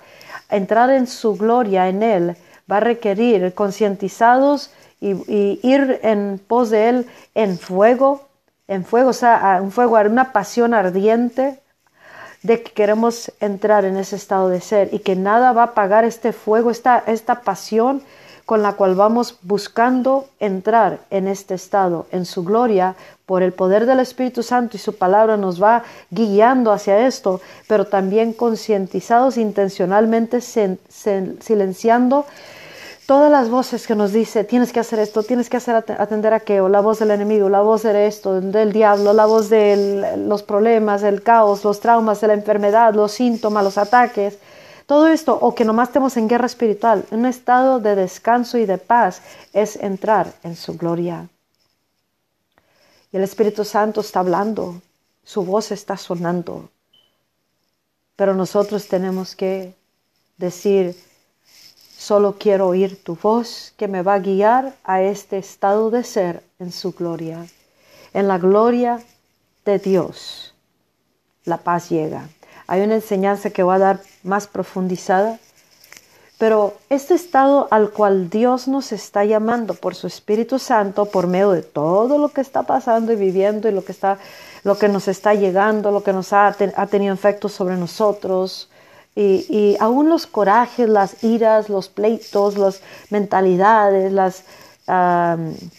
entrar 0.48 0.90
en 0.90 1.06
su 1.06 1.34
gloria, 1.37 1.88
en 1.88 2.02
Él, 2.02 2.37
va 2.70 2.78
a 2.78 2.80
requerir 2.80 3.54
concientizados 3.54 4.70
y, 5.00 5.60
ir 5.62 6.00
en 6.02 6.40
pos 6.44 6.70
de 6.70 6.88
Él 6.88 7.06
en 7.34 7.58
fuego, 7.58 8.26
en 8.66 8.84
fuego, 8.84 9.10
o 9.10 9.14
sea, 9.14 9.60
un 9.62 9.70
fuego, 9.70 9.98
una 10.00 10.32
pasión 10.32 10.75
ardiente 10.75 11.60
de 12.42 12.62
que 12.62 12.72
queremos 12.72 13.32
entrar 13.40 13.84
en 13.84 13.96
ese 13.96 14.16
estado 14.16 14.48
de 14.48 14.60
ser 14.60 14.90
y 14.92 15.00
que 15.00 15.16
nada 15.16 15.52
va 15.52 15.62
a 15.62 15.66
apagar 15.66 16.04
este 16.04 16.32
fuego, 16.32 16.70
esta, 16.70 17.02
esta 17.06 17.42
pasión 17.42 18.02
con 18.48 18.62
la 18.62 18.72
cual 18.72 18.94
vamos 18.94 19.38
buscando 19.42 20.26
entrar 20.40 21.00
en 21.10 21.28
este 21.28 21.52
estado, 21.52 22.06
en 22.12 22.25
su 22.25 22.44
gloria, 22.44 22.96
por 23.26 23.42
el 23.42 23.52
poder 23.52 23.84
del 23.84 24.00
Espíritu 24.00 24.42
Santo 24.42 24.78
y 24.78 24.80
su 24.80 24.96
palabra 24.96 25.37
nos 25.37 25.62
va 25.62 25.82
guiando 26.10 26.72
hacia 26.72 27.06
esto, 27.06 27.42
pero 27.66 27.84
también 27.84 28.32
concientizados 28.32 29.37
intencionalmente, 29.37 30.40
silenciando 30.40 32.25
todas 33.09 33.31
las 33.31 33.49
voces 33.49 33.87
que 33.87 33.95
nos 33.95 34.12
dice, 34.12 34.45
tienes 34.45 34.71
que 34.71 34.81
hacer 34.81 34.99
esto, 34.99 35.23
tienes 35.23 35.49
que 35.49 35.57
hacer 35.57 35.77
atender 35.77 36.35
a 36.35 36.37
aquello, 36.37 36.69
la 36.69 36.83
voz 36.83 36.99
del 36.99 37.11
enemigo, 37.11 37.49
la 37.49 37.62
voz 37.62 37.85
de 37.85 38.07
esto, 38.07 38.38
del 38.38 38.71
diablo, 38.71 39.15
la 39.15 39.25
voz 39.25 39.49
de 39.49 40.15
los 40.19 40.43
problemas, 40.43 41.03
el 41.03 41.23
caos, 41.23 41.65
los 41.65 41.81
traumas, 41.81 42.21
de 42.21 42.27
la 42.27 42.35
enfermedad, 42.35 42.93
los 42.93 43.12
síntomas, 43.12 43.65
los 43.65 43.79
ataques, 43.79 44.38
todo 44.85 45.09
esto, 45.09 45.38
o 45.41 45.55
que 45.55 45.65
nomás 45.65 45.88
estemos 45.88 46.19
en 46.19 46.29
guerra 46.29 46.45
espiritual, 46.45 47.07
un 47.11 47.25
estado 47.25 47.81
de 47.81 47.95
descanso 47.95 48.59
y 48.59 48.67
de 48.67 48.77
paz, 48.77 49.23
es 49.55 49.77
entrar 49.77 50.35
en 50.43 50.55
su 50.55 50.77
gloria. 50.77 51.31
Y 53.11 53.17
el 53.17 53.23
Espíritu 53.23 53.65
Santo 53.65 54.03
está 54.03 54.21
hablando, 54.21 54.83
su 55.25 55.47
voz 55.47 55.73
está 55.73 55.97
sonando, 55.97 56.69
pero 58.17 58.35
nosotros 58.35 58.87
tenemos 58.87 59.35
que 59.35 59.75
decir, 60.37 61.08
Solo 61.99 62.37
quiero 62.38 62.69
oír 62.69 63.02
tu 63.02 63.19
voz 63.21 63.75
que 63.76 63.88
me 63.88 64.02
va 64.02 64.14
a 64.14 64.19
guiar 64.21 64.76
a 64.85 65.02
este 65.02 65.37
estado 65.37 65.90
de 65.90 66.05
ser 66.05 66.45
en 66.61 66.71
su 66.71 66.93
gloria. 66.93 67.45
En 68.14 68.28
la 68.28 68.38
gloria 68.38 69.02
de 69.64 69.81
Dios, 69.81 70.55
la 71.45 71.57
paz 71.57 71.88
llega. 71.88 72.28
Hay 72.69 72.83
una 72.83 72.95
enseñanza 72.95 73.50
que 73.50 73.64
va 73.64 73.75
a 73.75 73.78
dar 73.81 74.00
más 74.23 74.47
profundizada, 74.47 75.40
pero 76.38 76.75
este 76.88 77.14
estado 77.14 77.67
al 77.73 77.90
cual 77.90 78.31
Dios 78.31 78.69
nos 78.69 78.93
está 78.93 79.25
llamando 79.25 79.75
por 79.75 79.97
su 79.97 80.07
Espíritu 80.07 80.61
Santo, 80.61 81.07
por 81.07 81.26
medio 81.26 81.50
de 81.50 81.62
todo 81.62 82.17
lo 82.17 82.28
que 82.28 82.43
está 82.43 82.62
pasando 82.62 83.12
y 83.12 83.17
viviendo 83.17 83.69
y 83.69 83.73
lo 83.73 83.85
que, 83.85 83.90
está, 83.90 84.19
lo 84.62 84.78
que 84.78 84.88
nos 84.88 85.09
está 85.09 85.35
llegando, 85.35 85.90
lo 85.90 86.05
que 86.05 86.12
nos 86.12 86.33
ha, 86.33 86.47
ha 86.47 86.87
tenido 86.87 87.12
efectos 87.12 87.55
sobre 87.55 87.76
nosotros, 87.76 88.71
y, 89.15 89.77
aún 89.81 90.09
los 90.09 90.27
corajes, 90.27 90.88
las 90.88 91.25
iras, 91.25 91.69
los 91.69 91.88
pleitos, 91.88 92.57
las 92.57 92.83
mentalidades, 93.11 94.12
las, 94.12 94.45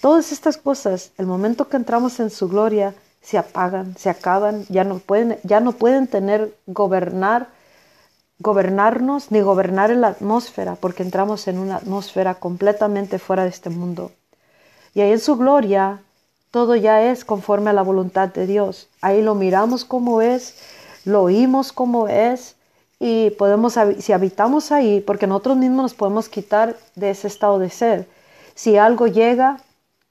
todas 0.01 0.31
estas 0.31 0.57
cosas, 0.57 1.11
el 1.17 1.25
momento 1.25 1.69
que 1.69 1.77
entramos 1.77 2.19
en 2.19 2.29
su 2.29 2.49
gloria, 2.49 2.93
se 3.21 3.37
apagan, 3.37 3.95
se 3.97 4.09
acaban, 4.09 4.65
ya 4.69 4.83
no 4.83 4.99
pueden, 4.99 5.37
ya 5.43 5.59
no 5.59 5.73
pueden 5.73 6.07
tener 6.07 6.53
gobernar, 6.67 7.47
gobernarnos 8.39 9.31
ni 9.31 9.41
gobernar 9.41 9.91
en 9.91 10.01
la 10.01 10.07
atmósfera, 10.07 10.75
porque 10.75 11.03
entramos 11.03 11.47
en 11.47 11.59
una 11.59 11.77
atmósfera 11.77 12.35
completamente 12.35 13.19
fuera 13.19 13.43
de 13.43 13.49
este 13.49 13.69
mundo. 13.69 14.11
Y 14.93 15.01
ahí 15.01 15.11
en 15.11 15.19
su 15.19 15.37
gloria 15.37 16.01
todo 16.51 16.75
ya 16.75 17.03
es 17.03 17.25
conforme 17.25 17.69
a 17.69 17.73
la 17.73 17.83
voluntad 17.83 18.29
de 18.29 18.47
Dios. 18.47 18.87
Ahí 19.01 19.21
lo 19.21 19.35
miramos 19.35 19.85
como 19.85 20.21
es, 20.21 20.55
lo 21.05 21.23
oímos 21.23 21.71
como 21.71 22.07
es, 22.07 22.55
y 22.99 23.29
podemos, 23.31 23.77
si 23.99 24.11
habitamos 24.11 24.71
ahí, 24.71 24.99
porque 24.99 25.25
nosotros 25.25 25.57
mismos 25.57 25.83
nos 25.83 25.93
podemos 25.93 26.27
quitar 26.27 26.75
de 26.95 27.11
ese 27.11 27.27
estado 27.27 27.57
de 27.57 27.69
ser. 27.69 28.07
Si 28.55 28.77
algo 28.77 29.07
llega 29.07 29.61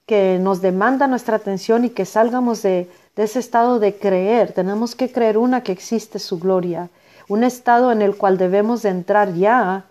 que 0.07 0.39
nos 0.41 0.63
demanda 0.63 1.07
nuestra 1.07 1.37
atención 1.37 1.85
y 1.85 1.91
que 1.91 2.07
salgamos 2.07 2.63
de, 2.63 2.89
de 3.15 3.23
ese 3.23 3.41
estado 3.41 3.79
de 3.79 3.97
creer, 3.97 4.53
tenemos 4.53 4.95
que 4.95 5.13
creer 5.13 5.37
una 5.37 5.63
que 5.63 5.73
existe 5.73 6.19
su 6.19 6.39
gloria, 6.39 6.89
un 7.29 7.45
estado 7.45 7.93
en 7.93 8.01
el 8.01 8.17
cual 8.17 8.39
debemos 8.39 8.83
de 8.83 8.89
entrar 8.89 9.35
ya 9.35 9.85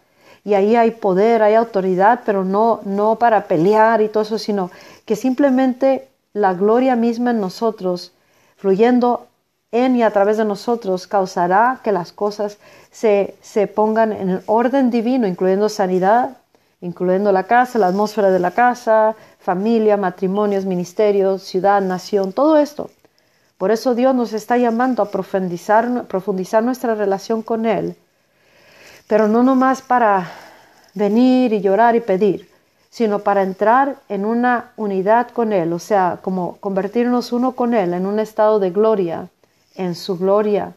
y 0.44 0.56
ahí 0.56 0.76
hay 0.76 0.92
poder, 0.92 1.44
hay 1.44 1.54
autoridad, 1.56 2.22
pero 2.26 2.46
no, 2.46 2.80
no 2.86 3.18
para 3.20 3.48
pelear 3.48 4.02
y 4.02 4.08
todo 4.08 4.24
eso, 4.24 4.40
sino 4.40 4.72
que 5.06 5.16
simplemente 5.16 6.08
la 6.34 6.54
gloria 6.54 6.96
misma 6.96 7.32
en 7.32 7.42
nosotros, 7.42 8.14
fluyendo 8.56 9.28
en 9.72 9.96
y 9.96 10.04
a 10.04 10.12
través 10.12 10.38
de 10.38 10.46
nosotros 10.46 11.08
causará 11.08 11.80
que 11.84 11.92
las 11.92 12.14
cosas 12.14 12.58
se, 12.92 13.36
se 13.42 13.68
pongan 13.68 14.14
en 14.14 14.30
el 14.30 14.42
orden 14.46 14.90
divino, 14.90 15.28
incluyendo 15.28 15.68
sanidad, 15.68 16.38
incluyendo 16.80 17.32
la 17.32 17.44
casa, 17.44 17.80
la 17.80 17.88
atmósfera 17.88 18.32
de 18.32 18.40
la 18.40 18.52
casa, 18.52 19.16
familia, 19.40 19.98
matrimonios, 19.98 20.66
ministerios, 20.66 21.44
ciudad, 21.44 21.82
nación, 21.82 22.32
todo 22.32 22.58
esto. 22.58 22.90
Por 23.58 23.72
eso 23.72 23.96
Dios 23.96 24.16
nos 24.16 24.34
está 24.34 24.58
llamando 24.58 25.02
a 25.04 25.12
profundizar, 25.12 26.06
profundizar 26.06 26.64
nuestra 26.64 26.96
relación 26.96 27.42
con 27.42 27.66
Él, 27.66 27.98
pero 29.08 29.28
no 29.28 29.44
nomás 29.44 29.82
para 29.82 30.32
venir 30.94 31.52
y 31.54 31.62
llorar 31.62 31.96
y 31.96 32.02
pedir, 32.02 32.50
sino 32.90 33.20
para 33.20 33.44
entrar 33.44 33.98
en 34.08 34.26
una 34.26 34.72
unidad 34.78 35.30
con 35.32 35.52
Él, 35.52 35.74
o 35.74 35.80
sea, 35.80 36.20
como 36.22 36.58
convertirnos 36.58 37.34
uno 37.34 37.54
con 37.54 37.74
Él 37.74 37.94
en 37.94 38.06
un 38.06 38.20
estado 38.20 38.60
de 38.60 38.70
gloria 38.70 39.30
en 39.78 39.96
su 39.96 40.18
gloria. 40.18 40.76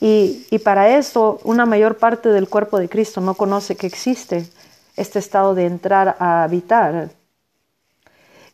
Y, 0.00 0.58
para 0.62 0.96
esto, 0.96 1.40
una 1.42 1.66
mayor 1.66 1.98
parte 1.98 2.28
del 2.28 2.48
cuerpo 2.48 2.78
de 2.78 2.88
Cristo 2.88 3.20
no 3.20 3.34
conoce 3.34 3.76
que 3.76 3.88
existe 3.88 4.48
este 4.96 5.18
estado 5.18 5.54
de 5.54 5.66
entrar 5.66 6.16
a 6.20 6.44
habitar. 6.44 7.10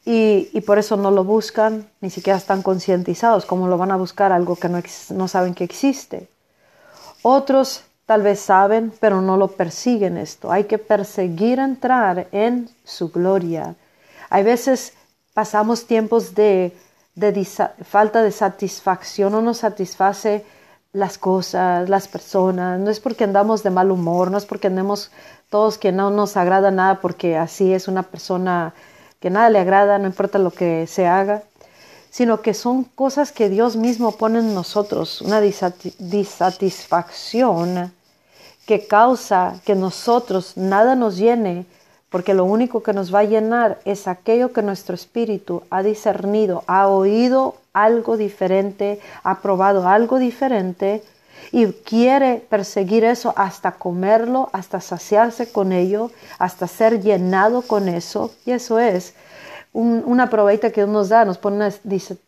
y, 0.07 0.61
por 0.63 0.79
eso 0.79 0.97
no 0.97 1.11
lo 1.11 1.25
buscan, 1.25 1.89
ni 2.01 2.11
siquiera 2.11 2.39
están 2.39 2.63
concientizados, 2.63 3.47
como 3.47 3.69
lo 3.69 3.79
van 3.79 3.91
a 3.91 3.97
buscar 3.97 4.33
algo 4.33 4.57
que 4.57 4.69
no, 4.69 4.83
no 5.11 5.29
saben 5.29 5.55
que 5.55 5.65
existe. 5.65 6.29
Otros 7.23 7.85
tal 8.07 8.23
vez 8.23 8.41
saben, 8.41 8.93
pero 9.01 9.21
no 9.21 9.37
lo 9.37 9.49
persiguen 9.49 10.17
esto. 10.17 10.53
Hay 10.53 10.65
que 10.65 10.79
perseguir 10.79 11.59
entrar 11.59 12.29
en 12.33 12.69
su 12.85 13.11
gloria. 13.11 13.75
Hay 14.31 14.45
veces 14.45 14.93
pasamos 15.33 15.87
tiempos 15.87 16.35
de, 16.35 16.77
de 17.15 17.47
falta 17.85 18.23
de 18.23 18.33
satisfacción, 18.33 19.33
no 19.33 19.41
nos 19.41 19.59
satisface 19.59 20.45
las 20.93 21.17
cosas, 21.19 21.89
las 21.89 22.09
personas, 22.09 22.81
no 22.81 22.91
es 22.91 23.01
porque 23.01 23.25
andamos 23.25 23.63
de 23.63 23.71
mal 23.71 23.91
humor, 23.91 24.31
no 24.31 24.39
es 24.39 24.47
porque 24.47 24.69
andemos 24.69 25.11
todos 25.51 25.77
que 25.77 25.93
no 25.93 26.11
nos 26.11 26.37
agrada 26.37 26.71
nada 26.71 27.01
porque 27.01 27.37
así 27.37 27.73
es 27.73 27.89
una 27.89 28.05
persona 28.05 28.75
que 29.21 29.31
nada 29.31 29.51
le 29.51 29.59
agrada, 29.59 29.99
no 29.99 30.07
importa 30.07 30.39
lo 30.39 30.51
que 30.51 30.87
se 30.87 31.07
haga, 31.07 31.43
sino 32.11 32.43
que 32.43 32.55
son 32.55 32.85
cosas 32.85 33.33
que 33.33 33.49
Dios 33.49 33.75
mismo 33.75 34.13
pone 34.13 34.39
en 34.39 34.55
nosotros, 34.55 35.21
una 35.21 35.41
disatisfacción 35.41 37.93
que 38.67 38.87
causa 38.87 39.61
que 39.65 39.75
nosotros 39.75 40.57
nada 40.57 40.95
nos 40.95 41.17
llene, 41.17 41.67
porque 42.15 42.33
lo 42.33 42.45
único 42.45 42.81
que 42.81 42.93
nos 42.93 43.13
va 43.13 43.19
a 43.19 43.25
llenar 43.25 43.81
es 43.85 44.07
aquello 44.07 44.53
que 44.53 44.63
nuestro 44.63 44.95
espíritu 44.95 45.65
ha 45.69 45.83
discernido, 45.83 46.63
ha 46.69 46.87
oído 46.87 47.57
algo 47.73 48.17
diferente, 48.17 49.01
ha 49.25 49.41
probado 49.41 49.89
algo 49.89 50.21
diferente 50.21 51.03
y 51.51 51.67
quiere 51.67 52.37
perseguir 52.49 53.03
eso 53.03 53.35
hasta 53.37 53.73
comerlo, 53.73 54.49
hasta 54.53 54.81
saciarse 54.81 55.51
con 55.51 55.73
ello, 55.73 56.13
hasta 56.39 56.69
ser 56.69 57.03
llenado 57.03 57.63
con 57.63 57.89
eso. 57.89 58.31
Y 58.47 58.53
eso 58.53 58.79
es 58.79 59.15
una 59.73 60.31
probadita 60.31 60.71
que 60.71 60.83
Dios 60.83 60.91
nos 60.91 61.09
da, 61.09 61.25
nos 61.25 61.39
pone 61.39 61.57
una 61.57 61.73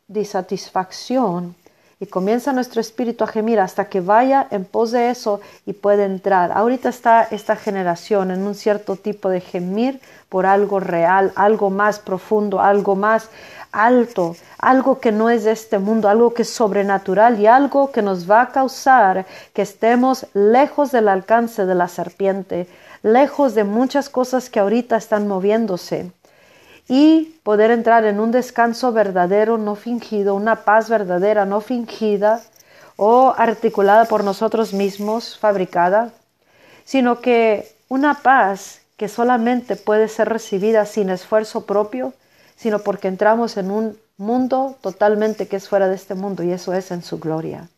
disatisfacción 0.09 1.55
y 1.99 2.07
comienza 2.07 2.53
nuestro 2.53 2.81
espíritu 2.81 3.25
a 3.25 3.27
gemir 3.27 3.59
hasta 3.59 3.87
que 3.87 4.01
vaya 4.01 4.47
en 4.51 4.67
pos 4.67 4.91
de 4.91 5.09
eso 5.09 5.41
y 5.65 5.73
puede 5.73 6.05
entrar. 6.05 6.53
Ahorita 6.53 6.91
está 6.91 7.23
esta 7.23 7.57
generación 7.57 8.31
en 8.31 8.47
un 8.47 8.55
cierto 8.55 8.97
tipo 8.97 9.31
de 9.31 9.41
gemir 9.41 10.01
por 10.29 10.45
algo 10.45 10.79
real, 10.79 11.33
algo 11.37 11.71
más 11.71 11.99
profundo, 11.99 12.61
algo 12.61 12.97
más 12.97 13.31
alto, 13.73 14.37
algo 14.59 15.01
que 15.01 15.11
no 15.11 15.31
es 15.31 15.45
de 15.45 15.53
este 15.53 15.79
mundo, 15.79 16.09
algo 16.09 16.35
que 16.35 16.43
es 16.43 16.51
sobrenatural 16.51 17.41
y 17.41 17.47
algo 17.47 17.91
que 17.91 18.03
nos 18.03 18.31
va 18.31 18.43
a 18.43 18.51
causar 18.51 19.25
que 19.55 19.63
estemos 19.63 20.27
lejos 20.35 20.93
del 20.93 21.09
alcance 21.09 21.65
de 21.65 21.75
la 21.75 21.89
serpiente, 21.89 22.69
lejos 23.03 23.55
de 23.55 23.65
muchas 23.65 24.11
cosas 24.11 24.51
que 24.51 24.61
ahorita 24.61 24.97
están 24.97 25.27
moviéndose 25.29 26.11
y 26.89 27.37
poder 27.43 27.71
entrar 27.71 28.05
en 28.05 28.21
un 28.21 28.31
descanso 28.31 28.93
verdadero, 28.93 29.59
no 29.59 29.75
fingido, 29.75 30.35
una 30.35 30.65
paz 30.65 30.89
verdadera, 30.89 31.45
no 31.45 31.61
fingida 31.61 32.41
o 32.97 33.35
articulada 33.37 34.05
por 34.05 34.25
nosotros 34.25 34.73
mismos, 34.73 35.39
fabricada, 35.39 36.13
sino 36.85 37.21
que 37.21 37.75
una 37.89 38.15
paz 38.23 38.81
que 38.97 39.09
solamente 39.09 39.77
puede 39.77 40.09
ser 40.09 40.29
recibida 40.29 40.87
sin 40.87 41.11
esfuerzo 41.11 41.67
propio, 41.67 42.15
sino 42.57 42.79
porque 42.79 43.09
entramos 43.09 43.57
en 43.57 43.71
un 43.71 43.99
mundo 44.17 44.77
totalmente 44.81 45.47
que 45.47 45.57
es 45.57 45.69
fuera 45.69 45.89
de 45.89 45.95
este 45.95 46.15
mundo 46.15 46.43
y 46.43 46.53
eso 46.53 46.73
es 46.73 46.91
en 46.91 47.03
su 47.03 47.19
gloria. 47.19 47.69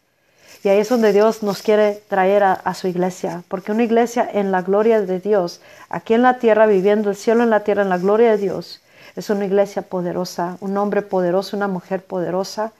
Y 0.63 0.69
ahí 0.69 0.79
es 0.79 0.89
donde 0.89 1.13
Dios 1.13 1.43
nos 1.43 1.63
quiere 1.63 2.03
traer 2.09 2.43
a, 2.43 2.75
su 2.75 2.89
iglesia, 2.89 3.45
porque 3.49 3.71
una 3.71 3.85
iglesia 3.85 4.29
en 4.33 4.51
la 4.51 4.63
gloria 4.63 5.01
de 5.01 5.21
Dios, 5.21 5.61
aquí 5.89 6.15
en 6.15 6.23
la 6.23 6.39
tierra, 6.39 6.67
viviendo 6.67 7.11
el 7.11 7.17
cielo 7.17 7.45
en 7.45 7.51
la 7.51 7.61
tierra, 7.61 7.83
en 7.83 7.89
la 7.89 7.99
gloria 7.99 8.33
de 8.33 8.39
Dios, 8.39 8.81
es 9.17 9.31
una 9.31 9.45
iglesia 9.45 9.83
poderosa, 9.83 10.57
un 10.61 10.77
hombre 10.77 11.03
poderoso, 11.03 11.57
una 11.57 11.69
mujer 11.69 12.05
poderosa, 12.05 12.73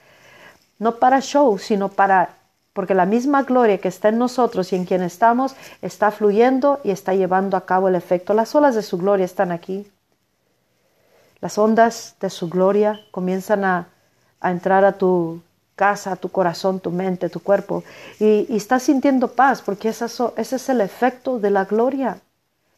no 0.79 0.97
para 0.97 1.21
show, 1.21 1.59
sino 1.59 1.89
para, 1.89 2.37
porque 2.73 2.95
la 2.95 3.07
misma 3.07 3.43
gloria 3.43 3.79
que 3.79 3.89
está 3.89 4.09
en 4.09 4.19
nosotros 4.19 4.73
y 4.73 4.77
en 4.77 4.85
quien 4.85 5.03
estamos 5.03 5.57
está 5.83 6.11
fluyendo 6.11 6.81
y 6.85 6.91
está 6.91 7.15
llevando 7.15 7.57
a 7.57 7.67
cabo 7.67 7.89
el 7.89 7.95
efecto. 7.95 8.35
Las 8.35 8.55
olas 8.55 8.75
de 8.75 8.83
su 8.83 8.99
gloria 8.99 9.25
están 9.25 9.51
aquí. 9.51 9.91
Las 11.41 11.59
ondas 11.59 12.17
de 12.21 12.31
su 12.31 12.49
gloria 12.49 13.01
comienzan 13.11 13.65
a, 13.65 13.89
entrar 14.43 14.85
a 14.85 14.93
tu 14.93 15.41
casa, 15.75 16.13
a 16.13 16.17
tu 16.17 16.29
corazón, 16.31 16.81
tu 16.81 16.91
mente, 16.91 17.29
tu 17.29 17.41
cuerpo. 17.41 17.85
Y, 18.19 18.55
estás 18.57 18.85
sintiendo 18.85 19.29
paz 19.29 19.63
porque 19.63 19.89
ese 19.89 20.07
es 20.37 20.69
el 20.69 20.81
efecto 20.81 21.39
de 21.39 21.51
la 21.51 21.65
gloria. 21.65 22.21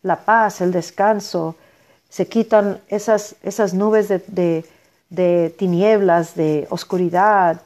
La 0.02 0.16
paz, 0.16 0.60
el 0.60 0.72
descanso. 0.72 1.56
Se 2.10 2.26
quitan 2.26 2.80
esas, 2.88 3.36
esas 3.42 3.72
nubes 3.72 4.08
de, 4.08 5.54
tinieblas, 5.56 6.34
de 6.34 6.66
oscuridad 6.68 7.62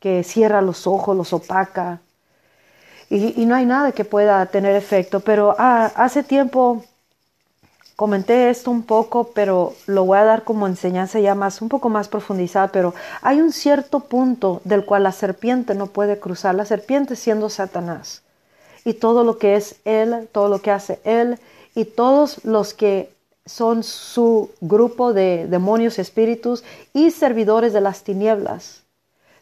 que 0.00 0.22
cierra 0.22 0.60
los 0.60 0.86
ojos, 0.86 1.16
los 1.16 1.32
opaca. 1.32 2.00
Y, 3.08 3.46
no 3.46 3.54
hay 3.54 3.64
nada 3.64 3.92
que 3.92 4.04
pueda 4.04 4.44
tener 4.46 4.76
efecto. 4.76 5.20
Pero 5.20 5.54
ah, 5.58 5.90
hace 5.96 6.22
tiempo 6.22 6.84
Comenté 7.96 8.50
esto 8.50 8.72
un 8.72 8.82
poco, 8.82 9.30
pero 9.34 9.72
lo 9.86 10.04
voy 10.04 10.18
a 10.18 10.24
dar 10.24 10.42
como 10.42 10.66
enseñanza 10.66 11.20
ya 11.20 11.36
más, 11.36 11.62
un 11.62 11.68
poco 11.68 11.88
más 11.88 12.08
profundizada, 12.08 12.68
pero 12.68 12.92
hay 13.22 13.40
un 13.40 13.52
cierto 13.52 14.00
punto 14.00 14.60
del 14.64 14.84
cual 14.84 15.04
la 15.04 15.12
serpiente 15.12 15.76
no 15.76 15.86
puede 15.86 16.18
cruzar, 16.18 16.56
la 16.56 16.64
serpiente 16.64 17.14
siendo 17.14 17.48
Satanás, 17.48 18.22
y 18.84 18.94
todo 18.94 19.22
lo 19.22 19.38
que 19.38 19.54
es 19.54 19.76
él, 19.84 20.28
todo 20.32 20.48
lo 20.48 20.60
que 20.60 20.72
hace 20.72 20.98
él, 21.04 21.38
y 21.76 21.84
todos 21.84 22.44
los 22.44 22.74
que 22.74 23.13
son 23.46 23.82
su 23.82 24.50
grupo 24.60 25.12
de 25.12 25.46
demonios, 25.48 25.98
espíritus 25.98 26.64
y 26.92 27.10
servidores 27.10 27.72
de 27.72 27.80
las 27.80 28.02
tinieblas. 28.02 28.82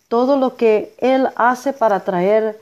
Todo 0.09 0.37
lo 0.37 0.57
que 0.57 0.95
él 0.99 1.29
hace 1.37 1.73
para 1.73 2.01
traer, 2.01 2.61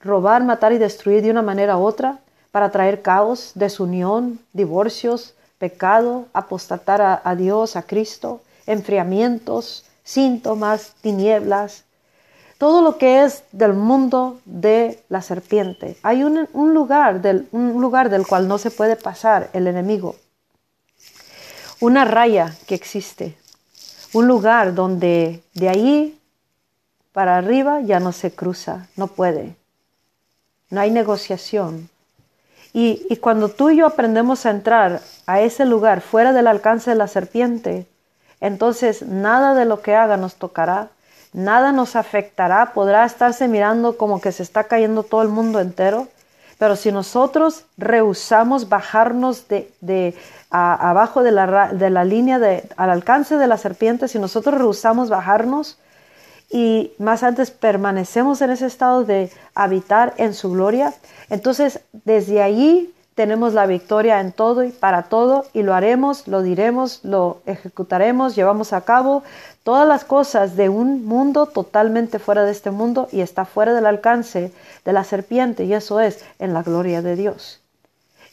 robar, 0.00 0.42
matar 0.44 0.72
y 0.72 0.78
destruir 0.78 1.22
de 1.22 1.30
una 1.30 1.42
manera 1.42 1.76
u 1.76 1.84
otra, 1.84 2.18
para 2.50 2.70
traer 2.70 3.02
caos, 3.02 3.52
desunión, 3.54 4.38
divorcios, 4.52 5.34
pecado, 5.58 6.26
apostatar 6.32 7.20
a, 7.22 7.36
Dios, 7.36 7.76
a 7.76 7.82
Cristo, 7.82 8.40
enfriamientos, 8.66 9.84
síntomas, 10.04 10.94
tinieblas, 11.02 11.84
todo 12.56 12.82
lo 12.82 12.98
que 12.98 13.22
es 13.22 13.44
del 13.52 13.74
mundo 13.74 14.40
de 14.44 15.04
la 15.08 15.22
serpiente. 15.22 15.96
Hay 16.02 16.24
un, 16.24 16.48
lugar 16.74 17.20
del, 17.20 17.46
un 17.52 17.80
lugar 17.80 18.08
del 18.08 18.26
cual 18.26 18.48
no 18.48 18.58
se 18.58 18.70
puede 18.70 18.96
pasar 18.96 19.50
el 19.52 19.66
enemigo. 19.66 20.16
Una 21.80 22.04
raya 22.04 22.56
que 22.66 22.74
existe. 22.74 23.36
Un 24.12 24.26
lugar 24.26 24.74
donde 24.74 25.42
de 25.54 25.68
ahí 25.68 26.20
para 27.12 27.36
arriba 27.36 27.80
ya 27.80 28.00
no 28.00 28.12
se 28.12 28.32
cruza, 28.32 28.88
no 28.96 29.08
puede. 29.08 29.56
No 30.70 30.80
hay 30.80 30.90
negociación, 30.90 31.88
y, 32.72 33.16
cuando 33.16 33.48
tú 33.48 33.70
y 33.70 33.76
yo 33.78 33.86
aprendemos 33.86 34.46
a 34.46 34.50
entrar 34.50 35.00
a 35.26 35.40
ese 35.40 35.64
lugar 35.64 36.00
fuera 36.00 36.32
del 36.32 36.46
alcance 36.46 36.90
de 36.90 36.96
la 36.96 37.08
serpiente, 37.08 37.86
entonces 38.40 39.02
nada 39.02 39.54
de 39.54 39.64
lo 39.64 39.80
que 39.80 39.94
haga 39.94 40.16
nos 40.16 40.36
tocará, 40.36 40.90
nada 41.32 41.72
nos 41.72 41.96
afectará, 41.96 42.72
podrá 42.74 43.04
estarse 43.04 43.48
mirando 43.48 43.96
como 43.96 44.20
que 44.20 44.32
se 44.32 44.42
está 44.42 44.64
cayendo 44.64 45.02
todo 45.02 45.22
el 45.22 45.28
mundo 45.28 45.60
entero, 45.60 46.08
pero 46.58 46.74
si 46.74 46.90
nosotros 46.90 47.64
rehusamos 47.76 48.68
bajarnos 48.68 49.46
de, 49.48 50.14
abajo 50.50 51.22
de 51.22 51.30
la, 51.30 51.72
de 51.72 51.90
la 51.90 52.04
línea 52.04 52.38
de, 52.38 52.68
al 52.76 52.90
alcance 52.90 53.36
de 53.36 53.46
la 53.46 53.56
serpiente, 53.56 54.08
si 54.08 54.18
nosotros 54.18 54.56
rehusamos 54.56 55.08
bajarnos 55.08 55.78
y 56.50 56.92
más 56.98 57.22
antes 57.22 57.50
permanecemos 57.50 58.40
en 58.42 58.50
ese 58.50 58.66
estado 58.66 59.04
de 59.04 59.30
habitar 59.54 60.14
en 60.16 60.34
su 60.34 60.50
gloria, 60.50 60.94
entonces, 61.30 61.80
desde 61.92 62.42
allí 62.42 62.92
tenemos 63.18 63.52
la 63.52 63.66
victoria 63.66 64.20
en 64.20 64.30
todo 64.30 64.62
y 64.62 64.70
para 64.70 65.08
todo 65.08 65.44
y 65.52 65.64
lo 65.64 65.74
haremos, 65.74 66.28
lo 66.28 66.40
diremos, 66.40 67.00
lo 67.02 67.42
ejecutaremos, 67.46 68.36
llevamos 68.36 68.72
a 68.72 68.82
cabo 68.82 69.24
todas 69.64 69.88
las 69.88 70.04
cosas 70.04 70.54
de 70.54 70.68
un 70.68 71.04
mundo 71.04 71.46
totalmente 71.46 72.20
fuera 72.20 72.44
de 72.44 72.52
este 72.52 72.70
mundo 72.70 73.08
y 73.10 73.20
está 73.20 73.44
fuera 73.44 73.74
del 73.74 73.86
alcance 73.86 74.52
de 74.84 74.92
la 74.92 75.02
serpiente 75.02 75.64
y 75.64 75.74
eso 75.74 75.98
es 75.98 76.24
en 76.38 76.54
la 76.54 76.62
gloria 76.62 77.02
de 77.02 77.16
Dios. 77.16 77.60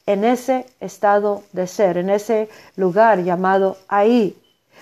En 0.05 0.23
ese 0.23 0.67
estado 0.79 1.41
de 1.51 1.65
ser, 1.65 1.97
en 1.97 2.11
ese 2.11 2.47
lugar 2.75 3.23
llamado 3.23 3.77
ahí. 3.87 4.39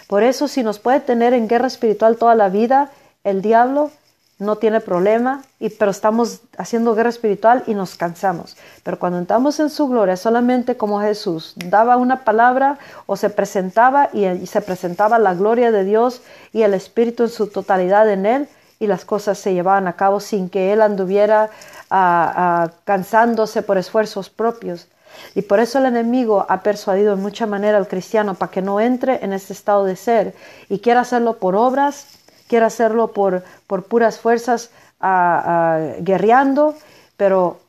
Por 0.10 0.24
eso 0.24 0.50
si 0.50 0.63
nos 0.63 0.80
puede 0.80 1.00
tener 1.00 1.34
en 1.34 1.48
guerra 1.48 1.68
espiritual 1.68 2.18
toda 2.18 2.36
la 2.36 2.50
vida, 2.50 2.92
el 3.24 3.42
diablo 3.42 3.89
no 4.39 4.58
tiene 4.58 4.82
problema, 4.82 5.43
y, 5.60 5.69
pero 5.69 5.91
estamos 5.91 6.41
haciendo 6.58 6.96
guerra 6.96 7.10
espiritual 7.10 7.63
y 7.67 7.76
nos 7.76 7.96
cansamos. 7.96 8.58
Pero 8.84 9.00
cuando 9.00 9.19
entramos 9.19 9.60
en 9.60 9.69
su 9.69 9.88
gloria, 9.88 10.17
solamente 10.17 10.76
como 10.76 11.02
Jesús 11.02 11.54
daba 11.56 11.98
una 11.98 12.24
palabra 12.24 12.80
o 13.06 13.15
se 13.15 13.30
presentaba 13.30 14.10
y, 14.12 14.46
se 14.48 14.62
presentaba 14.62 15.19
la 15.19 15.34
gloria 15.34 15.72
de 15.72 15.84
Dios 15.84 16.22
y 16.52 16.63
el 16.63 16.74
Espíritu 16.74 17.24
en 17.24 17.30
su 17.30 17.48
totalidad 17.48 18.10
en 18.10 18.26
él, 18.26 18.48
y 18.80 18.88
las 18.88 19.06
cosas 19.06 19.38
se 19.38 19.54
llevaban 19.54 19.88
a 19.88 19.93
cabo 19.93 20.19
sin 20.19 20.50
que 20.50 20.74
él 20.74 20.82
anduviera 20.82 21.50
cansándose 22.84 23.62
por 23.62 23.78
esfuerzos 23.78 24.30
propios. 24.30 24.88
Y 25.36 25.43
por 25.43 25.60
eso 25.60 25.78
el 25.78 25.86
enemigo 25.86 26.46
ha 26.50 26.63
persuadido 26.63 27.13
en 27.13 27.22
mucha 27.22 27.46
manera 27.46 27.78
al 27.78 27.88
cristiano 27.88 28.34
para 28.34 28.52
que 28.52 28.62
no 28.62 28.80
entre 28.80 29.24
en 29.24 29.32
este 29.32 29.54
estado 29.54 29.86
de 29.86 29.96
ser 29.96 30.34
y 30.69 30.80
quiera 30.80 31.02
hacerlo 31.02 31.38
por 31.38 31.56
obras, 31.56 32.08
quiera 32.54 32.68
hacerlo 32.68 33.08
por, 33.08 33.44
por 33.66 33.86
puras 33.86 34.20
fuerzas 34.20 34.70
guerreando, 35.02 36.76
pero, 37.18 37.60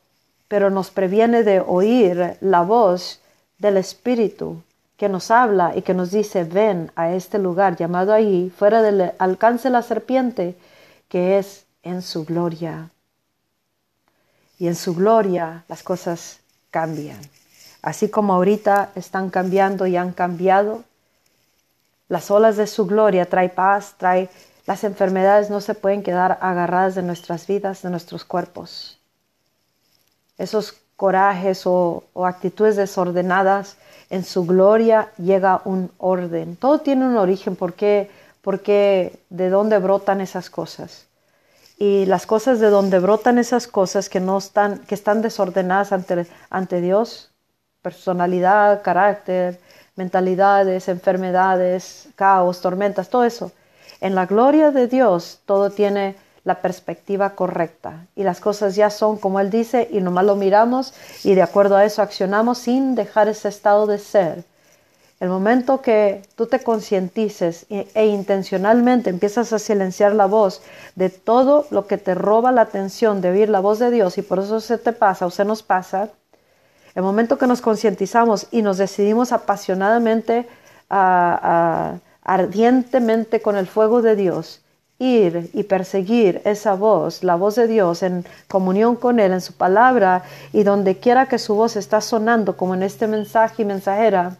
pero 0.47 0.69
nos 0.69 0.91
previene 0.91 1.41
de 1.41 1.59
oír 1.59 2.37
la 2.39 2.61
voz 2.61 3.19
del 3.57 3.77
Espíritu 3.77 4.61
que 4.95 5.09
nos 5.09 5.31
habla 5.31 5.75
y 5.75 5.81
que 5.81 5.95
nos 5.95 6.11
dice, 6.11 6.43
ven 6.43 6.91
a 6.95 7.13
este 7.13 7.39
lugar 7.39 7.77
llamado 7.77 8.13
ahí, 8.13 8.53
fuera 8.55 8.83
del 8.83 9.11
alcance 9.17 9.69
de 9.69 9.71
la 9.71 9.81
serpiente, 9.81 10.55
que 11.09 11.39
es 11.39 11.65
en 11.81 12.03
su 12.03 12.23
gloria. 12.23 12.91
Y 14.59 14.67
en 14.67 14.75
su 14.75 14.93
gloria 14.93 15.63
las 15.67 15.81
cosas 15.81 16.41
cambian. 16.69 17.19
Así 17.81 18.09
como 18.09 18.35
ahorita 18.35 18.91
están 18.93 19.31
cambiando 19.31 19.87
y 19.87 19.97
han 19.97 20.11
cambiado, 20.11 20.83
las 22.07 22.29
olas 22.29 22.55
de 22.55 22.67
su 22.67 22.85
gloria 22.85 23.25
trae 23.25 23.49
paz, 23.49 23.95
trae 23.97 24.29
las 24.65 24.83
enfermedades 24.83 25.49
no 25.49 25.61
se 25.61 25.75
pueden 25.75 26.01
quedar 26.01 26.39
agarradas 26.41 26.95
de 26.95 27.03
nuestras 27.03 27.45
vidas, 27.45 27.83
de 27.83 27.91
nuestros 27.91 28.25
cuerpos. 28.25 28.99
Esos 30.37 30.75
corajes 30.95 31.63
o, 31.65 32.03
actitudes 32.25 32.75
desordenadas, 32.75 33.77
en 34.09 34.23
su 34.23 34.45
gloria 34.45 35.11
llega 35.17 35.61
un 35.65 35.91
orden. 35.97 36.55
Todo 36.55 36.79
tiene 36.79 37.05
un 37.05 37.17
origen, 37.17 37.55
¿por 37.55 37.73
qué? 37.73 38.09
Porque 38.41 39.19
de 39.29 39.49
dónde 39.49 39.77
brotan 39.77 40.21
esas 40.21 40.49
cosas. 40.49 41.05
Y 41.77 42.05
las 42.05 42.25
cosas 42.25 42.59
de 42.59 42.69
donde 42.69 42.99
brotan 42.99 43.37
esas 43.37 43.67
cosas 43.67 44.09
que 44.09 44.19
no 44.19 44.37
están, 44.37 44.79
que 44.79 44.95
están 44.95 45.21
desordenadas 45.21 45.91
ante 46.49 46.81
Dios, 46.81 47.31
personalidad, 47.81 48.81
carácter, 48.81 49.59
mentalidades, 49.95 50.87
enfermedades, 50.87 52.07
caos, 52.15 52.61
tormentas, 52.61 53.09
todo 53.09 53.25
eso 53.25 53.51
en 54.01 54.15
la 54.15 54.25
gloria 54.25 54.71
de 54.71 54.87
Dios 54.87 55.41
todo 55.45 55.69
tiene 55.69 56.15
la 56.43 56.61
perspectiva 56.61 57.31
correcta 57.31 58.05
y 58.15 58.23
las 58.23 58.39
cosas 58.39 58.75
ya 58.75 58.89
son 58.89 59.17
como 59.17 59.39
Él 59.39 59.49
dice 59.49 59.87
y 59.91 59.99
nomás 59.99 60.25
lo 60.25 60.35
miramos 60.35 60.93
y 61.23 61.33
de 61.33 61.41
acuerdo 61.41 61.75
a 61.75 61.85
eso 61.85 62.01
accionamos 62.01 62.59
sin 62.59 62.95
dejar 62.95 63.27
ese 63.27 63.49
estado 63.49 63.87
de 63.87 63.97
ser. 63.97 64.43
El 65.19 65.29
momento 65.29 65.81
que 65.81 66.21
tú 66.35 66.45
te 66.45 66.59
concientices 66.59 67.65
e, 67.69 67.87
e 67.95 68.05
intencionalmente 68.05 69.09
empiezas 69.09 69.53
a 69.53 69.59
silenciar 69.59 70.13
la 70.13 70.25
voz 70.25 70.61
de 70.95 71.09
todo 71.09 71.65
lo 71.71 71.87
que 71.87 71.97
te 71.97 72.13
roba 72.13 72.51
la 72.51 72.61
atención 72.61 73.21
de 73.21 73.29
oír 73.29 73.49
la 73.49 73.61
voz 73.61 73.79
de 73.79 73.91
Dios 73.91 74.17
y 74.17 74.21
por 74.21 74.39
eso 74.39 74.59
se 74.59 74.77
te 74.77 74.91
pasa 74.91 75.25
o 75.25 75.31
se 75.31 75.45
nos 75.45 75.63
pasa, 75.63 76.09
el 76.95 77.03
momento 77.03 77.37
que 77.37 77.47
nos 77.47 77.61
concientizamos 77.61 78.47
y 78.51 78.61
nos 78.61 78.77
decidimos 78.77 79.33
apasionadamente 79.33 80.47
a, 80.89 81.95
ardientemente 82.25 83.41
con 83.41 83.55
el 83.55 83.67
fuego 83.67 84.01
de 84.01 84.15
Dios, 84.17 84.61
ir 84.99 85.49
y 85.53 85.63
perseguir 85.63 86.41
esa 86.43 86.73
voz, 86.73 87.23
la 87.23 87.35
voz 87.35 87.55
de 87.55 87.67
Dios 87.67 88.03
en 88.03 88.25
comunión 88.47 88.95
con 88.95 89.19
Él, 89.19 89.31
en 89.31 89.41
su 89.41 89.53
palabra, 89.53 90.23
y 90.51 90.63
donde 90.63 90.97
quiera 90.97 91.27
que 91.27 91.37
su 91.37 91.55
voz 91.55 91.75
está 91.75 92.01
sonando, 92.01 92.57
como 92.57 92.73
en 92.73 92.83
este 92.83 93.07
mensaje 93.07 93.61
y 93.61 93.65
mensajera, 93.65 94.37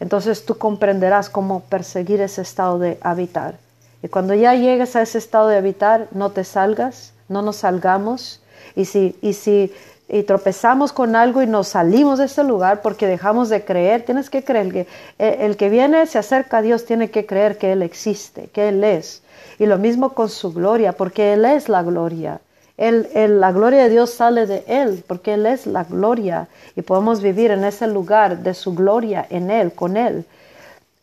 entonces 0.00 0.44
tú 0.44 0.58
comprenderás 0.58 1.30
cómo 1.30 1.60
perseguir 1.60 2.20
ese 2.20 2.42
estado 2.42 2.78
de 2.78 2.98
habitar. 3.00 3.56
Y 4.02 4.08
cuando 4.08 4.34
ya 4.34 4.54
llegues 4.54 4.96
a 4.96 5.02
ese 5.02 5.18
estado 5.18 5.48
de 5.48 5.56
habitar, 5.56 6.08
no 6.10 6.30
te 6.30 6.44
salgas, 6.44 7.14
no 7.28 7.40
nos 7.40 7.56
salgamos. 7.56 8.42
Y 8.76 8.84
si, 8.84 9.16
y 9.22 9.32
si 9.32 9.72
y 10.08 10.22
tropezamos 10.24 10.92
con 10.92 11.16
algo 11.16 11.42
y 11.42 11.46
nos 11.46 11.68
salimos 11.68 12.18
de 12.18 12.26
ese 12.26 12.44
lugar 12.44 12.82
porque 12.82 13.06
dejamos 13.06 13.48
de 13.48 13.64
creer, 13.64 14.04
tienes 14.04 14.28
que 14.28 14.44
creer 14.44 14.70
que 14.70 14.86
eh, 15.18 15.38
el 15.40 15.56
que 15.56 15.70
viene 15.70 16.06
se 16.06 16.18
acerca 16.18 16.58
a 16.58 16.62
Dios 16.62 16.84
tiene 16.84 17.10
que 17.10 17.24
creer 17.24 17.56
que 17.56 17.72
Él 17.72 17.82
existe, 17.82 18.48
que 18.48 18.68
Él 18.68 18.84
es. 18.84 19.22
Y 19.58 19.66
lo 19.66 19.78
mismo 19.78 20.14
con 20.14 20.28
su 20.28 20.52
gloria, 20.52 20.92
porque 20.92 21.32
Él 21.32 21.44
es 21.44 21.68
la 21.68 21.82
gloria. 21.82 22.40
Él, 22.76 23.08
la 23.40 23.52
gloria 23.52 23.84
de 23.84 23.88
Dios 23.88 24.10
sale 24.10 24.46
de 24.46 24.64
Él, 24.66 25.04
porque 25.06 25.34
Él 25.34 25.46
es 25.46 25.66
la 25.66 25.84
gloria 25.84 26.48
y 26.74 26.82
podemos 26.82 27.22
vivir 27.22 27.52
en 27.52 27.64
ese 27.64 27.86
lugar 27.86 28.38
de 28.38 28.52
su 28.52 28.74
gloria, 28.74 29.26
en 29.30 29.50
Él, 29.50 29.72
con 29.72 29.96
Él. 29.96 30.26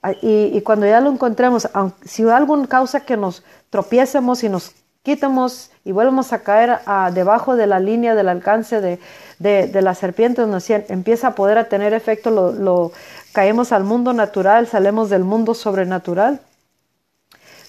Ah, 0.03 0.11
y, 0.21 0.51
y 0.53 0.61
cuando 0.61 0.85
ya 0.85 0.99
lo 0.99 1.11
encontremos, 1.11 1.69
si 2.03 2.27
alguna 2.27 2.67
causa 2.67 2.99
que 2.99 3.15
nos 3.15 3.43
tropiecemos 3.69 4.43
y 4.43 4.49
nos 4.49 4.73
quitamos 5.03 5.71
y 5.83 5.91
volvemos 5.91 6.31
a 6.33 6.39
caer 6.39 6.79
debajo 7.13 7.55
de 7.55 7.67
la 7.67 7.79
línea 7.79 8.15
del 8.15 8.29
alcance 8.29 8.81
de, 8.81 9.81
la 9.81 9.95
serpiente, 9.95 10.41
donde 10.41 10.85
empieza 10.89 11.27
a 11.27 11.35
poder 11.35 11.57
a 11.57 11.69
tener 11.69 11.93
efecto, 11.93 12.29
lo, 12.29 12.91
caemos 13.31 13.71
al 13.71 13.83
mundo 13.83 14.13
natural, 14.13 14.67
salimos 14.67 15.09
del 15.09 15.23
mundo 15.23 15.53
sobrenatural. 15.53 16.39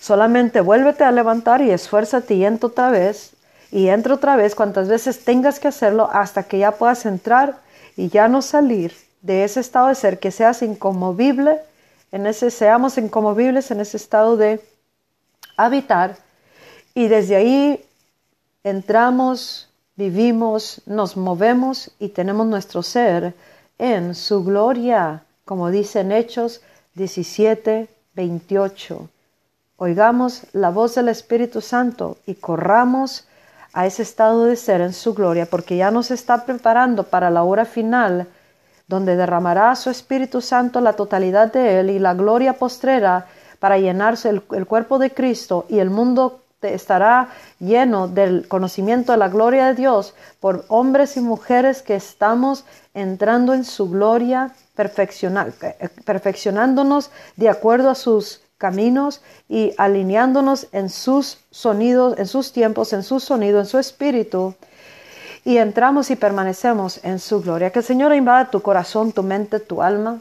Solamente 0.01 0.61
vuélvete 0.61 1.05
a 1.05 1.13
levantar 1.13 1.63
y 1.63 1.71
esfuérzate 1.71 2.35
y 2.35 2.45
entra 2.45 2.69
otra 2.69 2.91
vez 2.91 3.35
y 3.71 3.89
entra 3.89 4.15
otra 4.15 4.37
vez 4.37 4.55
cuantas 4.55 4.89
veces 4.89 5.25
tengas 5.25 5.61
que 5.61 5.69
hacerlo 5.69 6.11
hasta 6.13 6.43
que 6.43 6.59
ya 6.59 6.73
puedas 6.73 7.07
entrar 7.07 7.61
y 7.97 8.09
ya 8.09 8.29
no 8.29 8.43
salir 8.43 8.95
de 9.23 9.45
ese 9.45 9.61
estado 9.61 9.87
de 9.87 9.95
ser, 9.95 10.19
que 10.19 10.33
seas 10.33 10.63
incomovible, 10.63 11.61
en 12.11 12.27
ese, 12.27 12.51
seamos 12.51 12.99
incomovibles 12.99 13.71
en 13.71 13.81
ese 13.81 13.97
estado 13.97 14.37
de 14.37 14.61
habitar 15.57 16.17
y 16.95 17.09
desde 17.09 17.37
ahí 17.37 17.85
entramos, 18.65 19.69
vivimos, 19.97 20.83
nos 20.87 21.17
movemos 21.17 21.91
y 21.99 22.09
tenemos 22.11 22.47
nuestro 22.47 22.83
ser 22.83 23.35
en 23.79 24.15
su 24.15 24.45
gloria, 24.45 25.25
como 25.45 25.71
dicen 25.71 26.13
Hechos 26.13 26.61
17, 26.95 27.89
28. 28.15 29.09
Oigamos 29.77 30.43
la 30.53 30.71
voz 30.71 30.95
del 30.95 31.09
Espíritu 31.09 31.61
Santo 31.61 32.19
y 32.27 32.35
corramos 32.35 33.27
a 33.73 33.87
ese 33.87 34.03
estado 34.03 34.45
de 34.45 34.57
ser 34.57 34.83
en 34.83 34.93
su 34.93 35.15
gloria, 35.15 35.47
porque 35.47 35.77
ya 35.77 35.91
nos 35.91 36.11
está 36.11 36.45
preparando 36.45 37.05
para 37.05 37.31
la 37.31 37.43
hora 37.43 37.65
final, 37.65 38.27
donde 38.87 39.17
derramará 39.17 39.75
su 39.77 39.89
Espíritu 39.89 40.43
Santo 40.43 40.83
la 40.83 40.93
totalidad 40.93 41.51
de 41.51 41.81
Él 41.81 41.91
y 41.91 41.99
la 41.99 42.13
gloria 42.13 42.53
postrera 42.53 43.27
para 43.59 43.79
llenarse 43.79 44.29
el, 44.29 44.43
el 44.53 44.67
cuerpo 44.67 44.99
de 44.99 45.13
Cristo 45.13 45.65
y 45.71 45.79
el 45.79 45.89
mundo 45.89 46.42
estará 46.63 47.29
lleno 47.59 48.09
del 48.09 48.47
conocimiento 48.49 49.13
de 49.13 49.19
la 49.19 49.29
gloria 49.29 49.67
de 49.67 49.75
Dios 49.75 50.15
por 50.41 50.65
hombres 50.69 51.17
y 51.17 51.21
mujeres 51.21 51.83
que 51.83 51.95
estamos 51.95 52.65
entrando 52.95 53.55
en 53.55 53.65
su 53.65 53.91
gloria, 53.91 54.55
eh, 54.77 55.89
perfeccionándonos 56.05 57.11
de 57.37 57.49
acuerdo 57.49 57.91
a 57.91 57.95
sus 57.95 58.41
caminos 58.59 59.23
y 59.49 59.73
alineándonos 59.77 60.69
en 60.73 60.89
sus 60.89 61.39
sonidos, 61.51 62.19
en 62.19 62.27
sus 62.27 62.53
tiempos, 62.53 62.93
en 62.93 63.03
su 63.03 63.21
sonido, 63.21 63.61
en 63.61 63.67
su 63.67 63.79
espíritu. 63.79 64.55
Y 65.45 65.57
entramos 65.57 66.11
y 66.11 66.17
permanecemos 66.17 67.05
en 67.05 67.19
su 67.19 67.43
gloria. 67.43 67.71
Que 67.71 67.81
el 67.81 67.85
Señor 67.85 68.15
invada 68.15 68.51
tu 68.51 68.63
corazón, 68.63 69.11
tu 69.13 69.25
mente, 69.25 69.59
tu 69.59 69.83
alma 69.83 70.21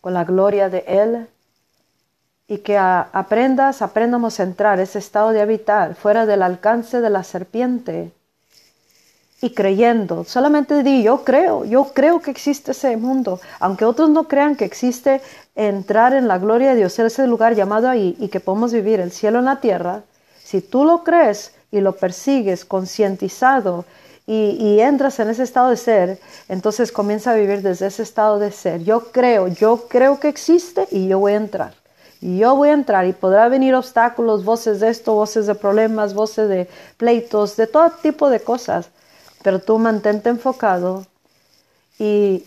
con 0.00 0.14
la 0.14 0.24
gloria 0.24 0.68
de 0.68 0.84
Él 0.86 1.28
y 2.48 2.58
que 2.58 2.78
aprendas, 2.78 3.82
aprendamos 3.82 4.40
a 4.40 4.42
entrar 4.42 4.80
ese 4.80 4.98
estado 4.98 5.30
de 5.30 5.42
habitar 5.42 5.94
fuera 5.94 6.24
del 6.24 6.42
alcance 6.42 7.02
de 7.02 7.10
la 7.10 7.22
serpiente 7.22 8.10
y 9.42 9.50
creyendo. 9.50 10.24
Solamente 10.24 10.82
di, 10.82 11.02
yo 11.02 11.24
creo, 11.24 11.66
yo 11.66 11.92
creo 11.92 12.20
que 12.20 12.30
existe 12.30 12.72
ese 12.72 12.96
mundo, 12.96 13.38
aunque 13.60 13.84
otros 13.84 14.08
no 14.08 14.24
crean 14.24 14.56
que 14.56 14.64
existe 14.64 15.20
entrar 15.54 16.14
en 16.14 16.26
la 16.26 16.38
gloria 16.38 16.70
de 16.70 16.76
Dios, 16.76 16.98
ese 16.98 17.26
lugar 17.26 17.54
llamado 17.54 17.86
ahí 17.86 18.16
y 18.18 18.28
que 18.28 18.40
podemos 18.40 18.72
vivir 18.72 18.98
el 18.98 19.12
cielo 19.12 19.40
en 19.40 19.44
la 19.44 19.60
tierra. 19.60 20.02
Si 20.42 20.62
tú 20.62 20.86
lo 20.86 21.04
crees 21.04 21.52
y 21.70 21.80
lo 21.80 21.96
persigues 21.96 22.64
concientizado 22.64 23.84
y, 24.26 24.56
y, 24.58 24.80
entras 24.80 25.20
en 25.20 25.28
ese 25.28 25.42
estado 25.42 25.70
de 25.70 25.76
ser, 25.76 26.18
entonces 26.48 26.92
comienza 26.92 27.30
a 27.30 27.34
vivir 27.34 27.62
desde 27.62 27.86
ese 27.86 28.02
estado 28.02 28.38
de 28.38 28.52
ser. 28.52 28.84
Yo 28.84 29.10
creo, 29.10 29.48
yo 29.48 29.88
creo 29.88 30.18
que 30.18 30.28
existe 30.28 30.86
y 30.90 31.08
yo 31.08 31.18
voy 31.18 31.32
a 31.32 31.36
entrar. 31.36 31.87
Y 32.20 32.38
yo 32.38 32.56
voy 32.56 32.70
a 32.70 32.72
entrar 32.72 33.06
y 33.06 33.12
podrá 33.12 33.48
venir 33.48 33.74
obstáculos, 33.74 34.44
voces 34.44 34.80
de 34.80 34.88
esto, 34.88 35.14
voces 35.14 35.46
de 35.46 35.54
problemas, 35.54 36.14
voces 36.14 36.48
de 36.48 36.68
pleitos, 36.96 37.56
de 37.56 37.66
todo 37.66 37.90
tipo 38.02 38.28
de 38.28 38.40
cosas. 38.40 38.90
Pero 39.42 39.60
tú 39.60 39.78
mantente 39.78 40.28
enfocado 40.28 41.06
y 41.98 42.44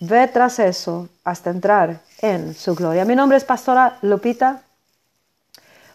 ve 0.00 0.28
tras 0.28 0.58
eso 0.58 1.08
hasta 1.24 1.50
entrar 1.50 2.00
en 2.20 2.54
su 2.54 2.74
gloria. 2.74 3.04
Mi 3.04 3.16
nombre 3.16 3.36
es 3.36 3.44
Pastora 3.44 3.98
Lupita, 4.02 4.62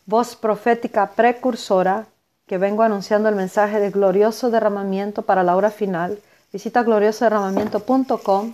voz 0.05 0.35
profética 0.35 1.11
precursora, 1.11 2.07
que 2.45 2.57
vengo 2.57 2.83
anunciando 2.83 3.27
el 3.29 3.35
mensaje 3.35 3.79
de 3.79 3.89
glorioso 3.89 4.49
derramamiento 4.49 5.21
para 5.21 5.43
la 5.43 5.55
hora 5.55 5.69
final. 5.69 6.19
Visita 6.51 6.83
gloriosoderramamiento.com 6.83 8.53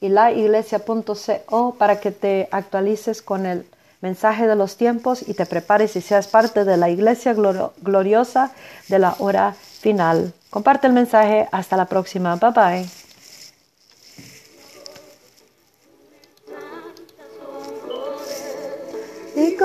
y 0.00 0.08
laiglesia.co 0.08 1.74
para 1.78 2.00
que 2.00 2.10
te 2.10 2.48
actualices 2.50 3.22
con 3.22 3.46
el 3.46 3.66
mensaje 4.02 4.46
de 4.46 4.56
los 4.56 4.76
tiempos 4.76 5.26
y 5.26 5.32
te 5.32 5.46
prepares 5.46 5.96
y 5.96 6.02
seas 6.02 6.26
parte 6.26 6.64
de 6.64 6.76
la 6.76 6.90
iglesia 6.90 7.34
gloriosa 7.34 8.52
de 8.88 8.98
la 8.98 9.16
hora 9.18 9.54
final. 9.80 10.34
Comparte 10.50 10.86
el 10.86 10.92
mensaje. 10.92 11.48
Hasta 11.50 11.78
la 11.78 11.86
próxima. 11.86 12.36
Bye 12.36 12.50
bye. 12.50 12.86
y 19.34 19.56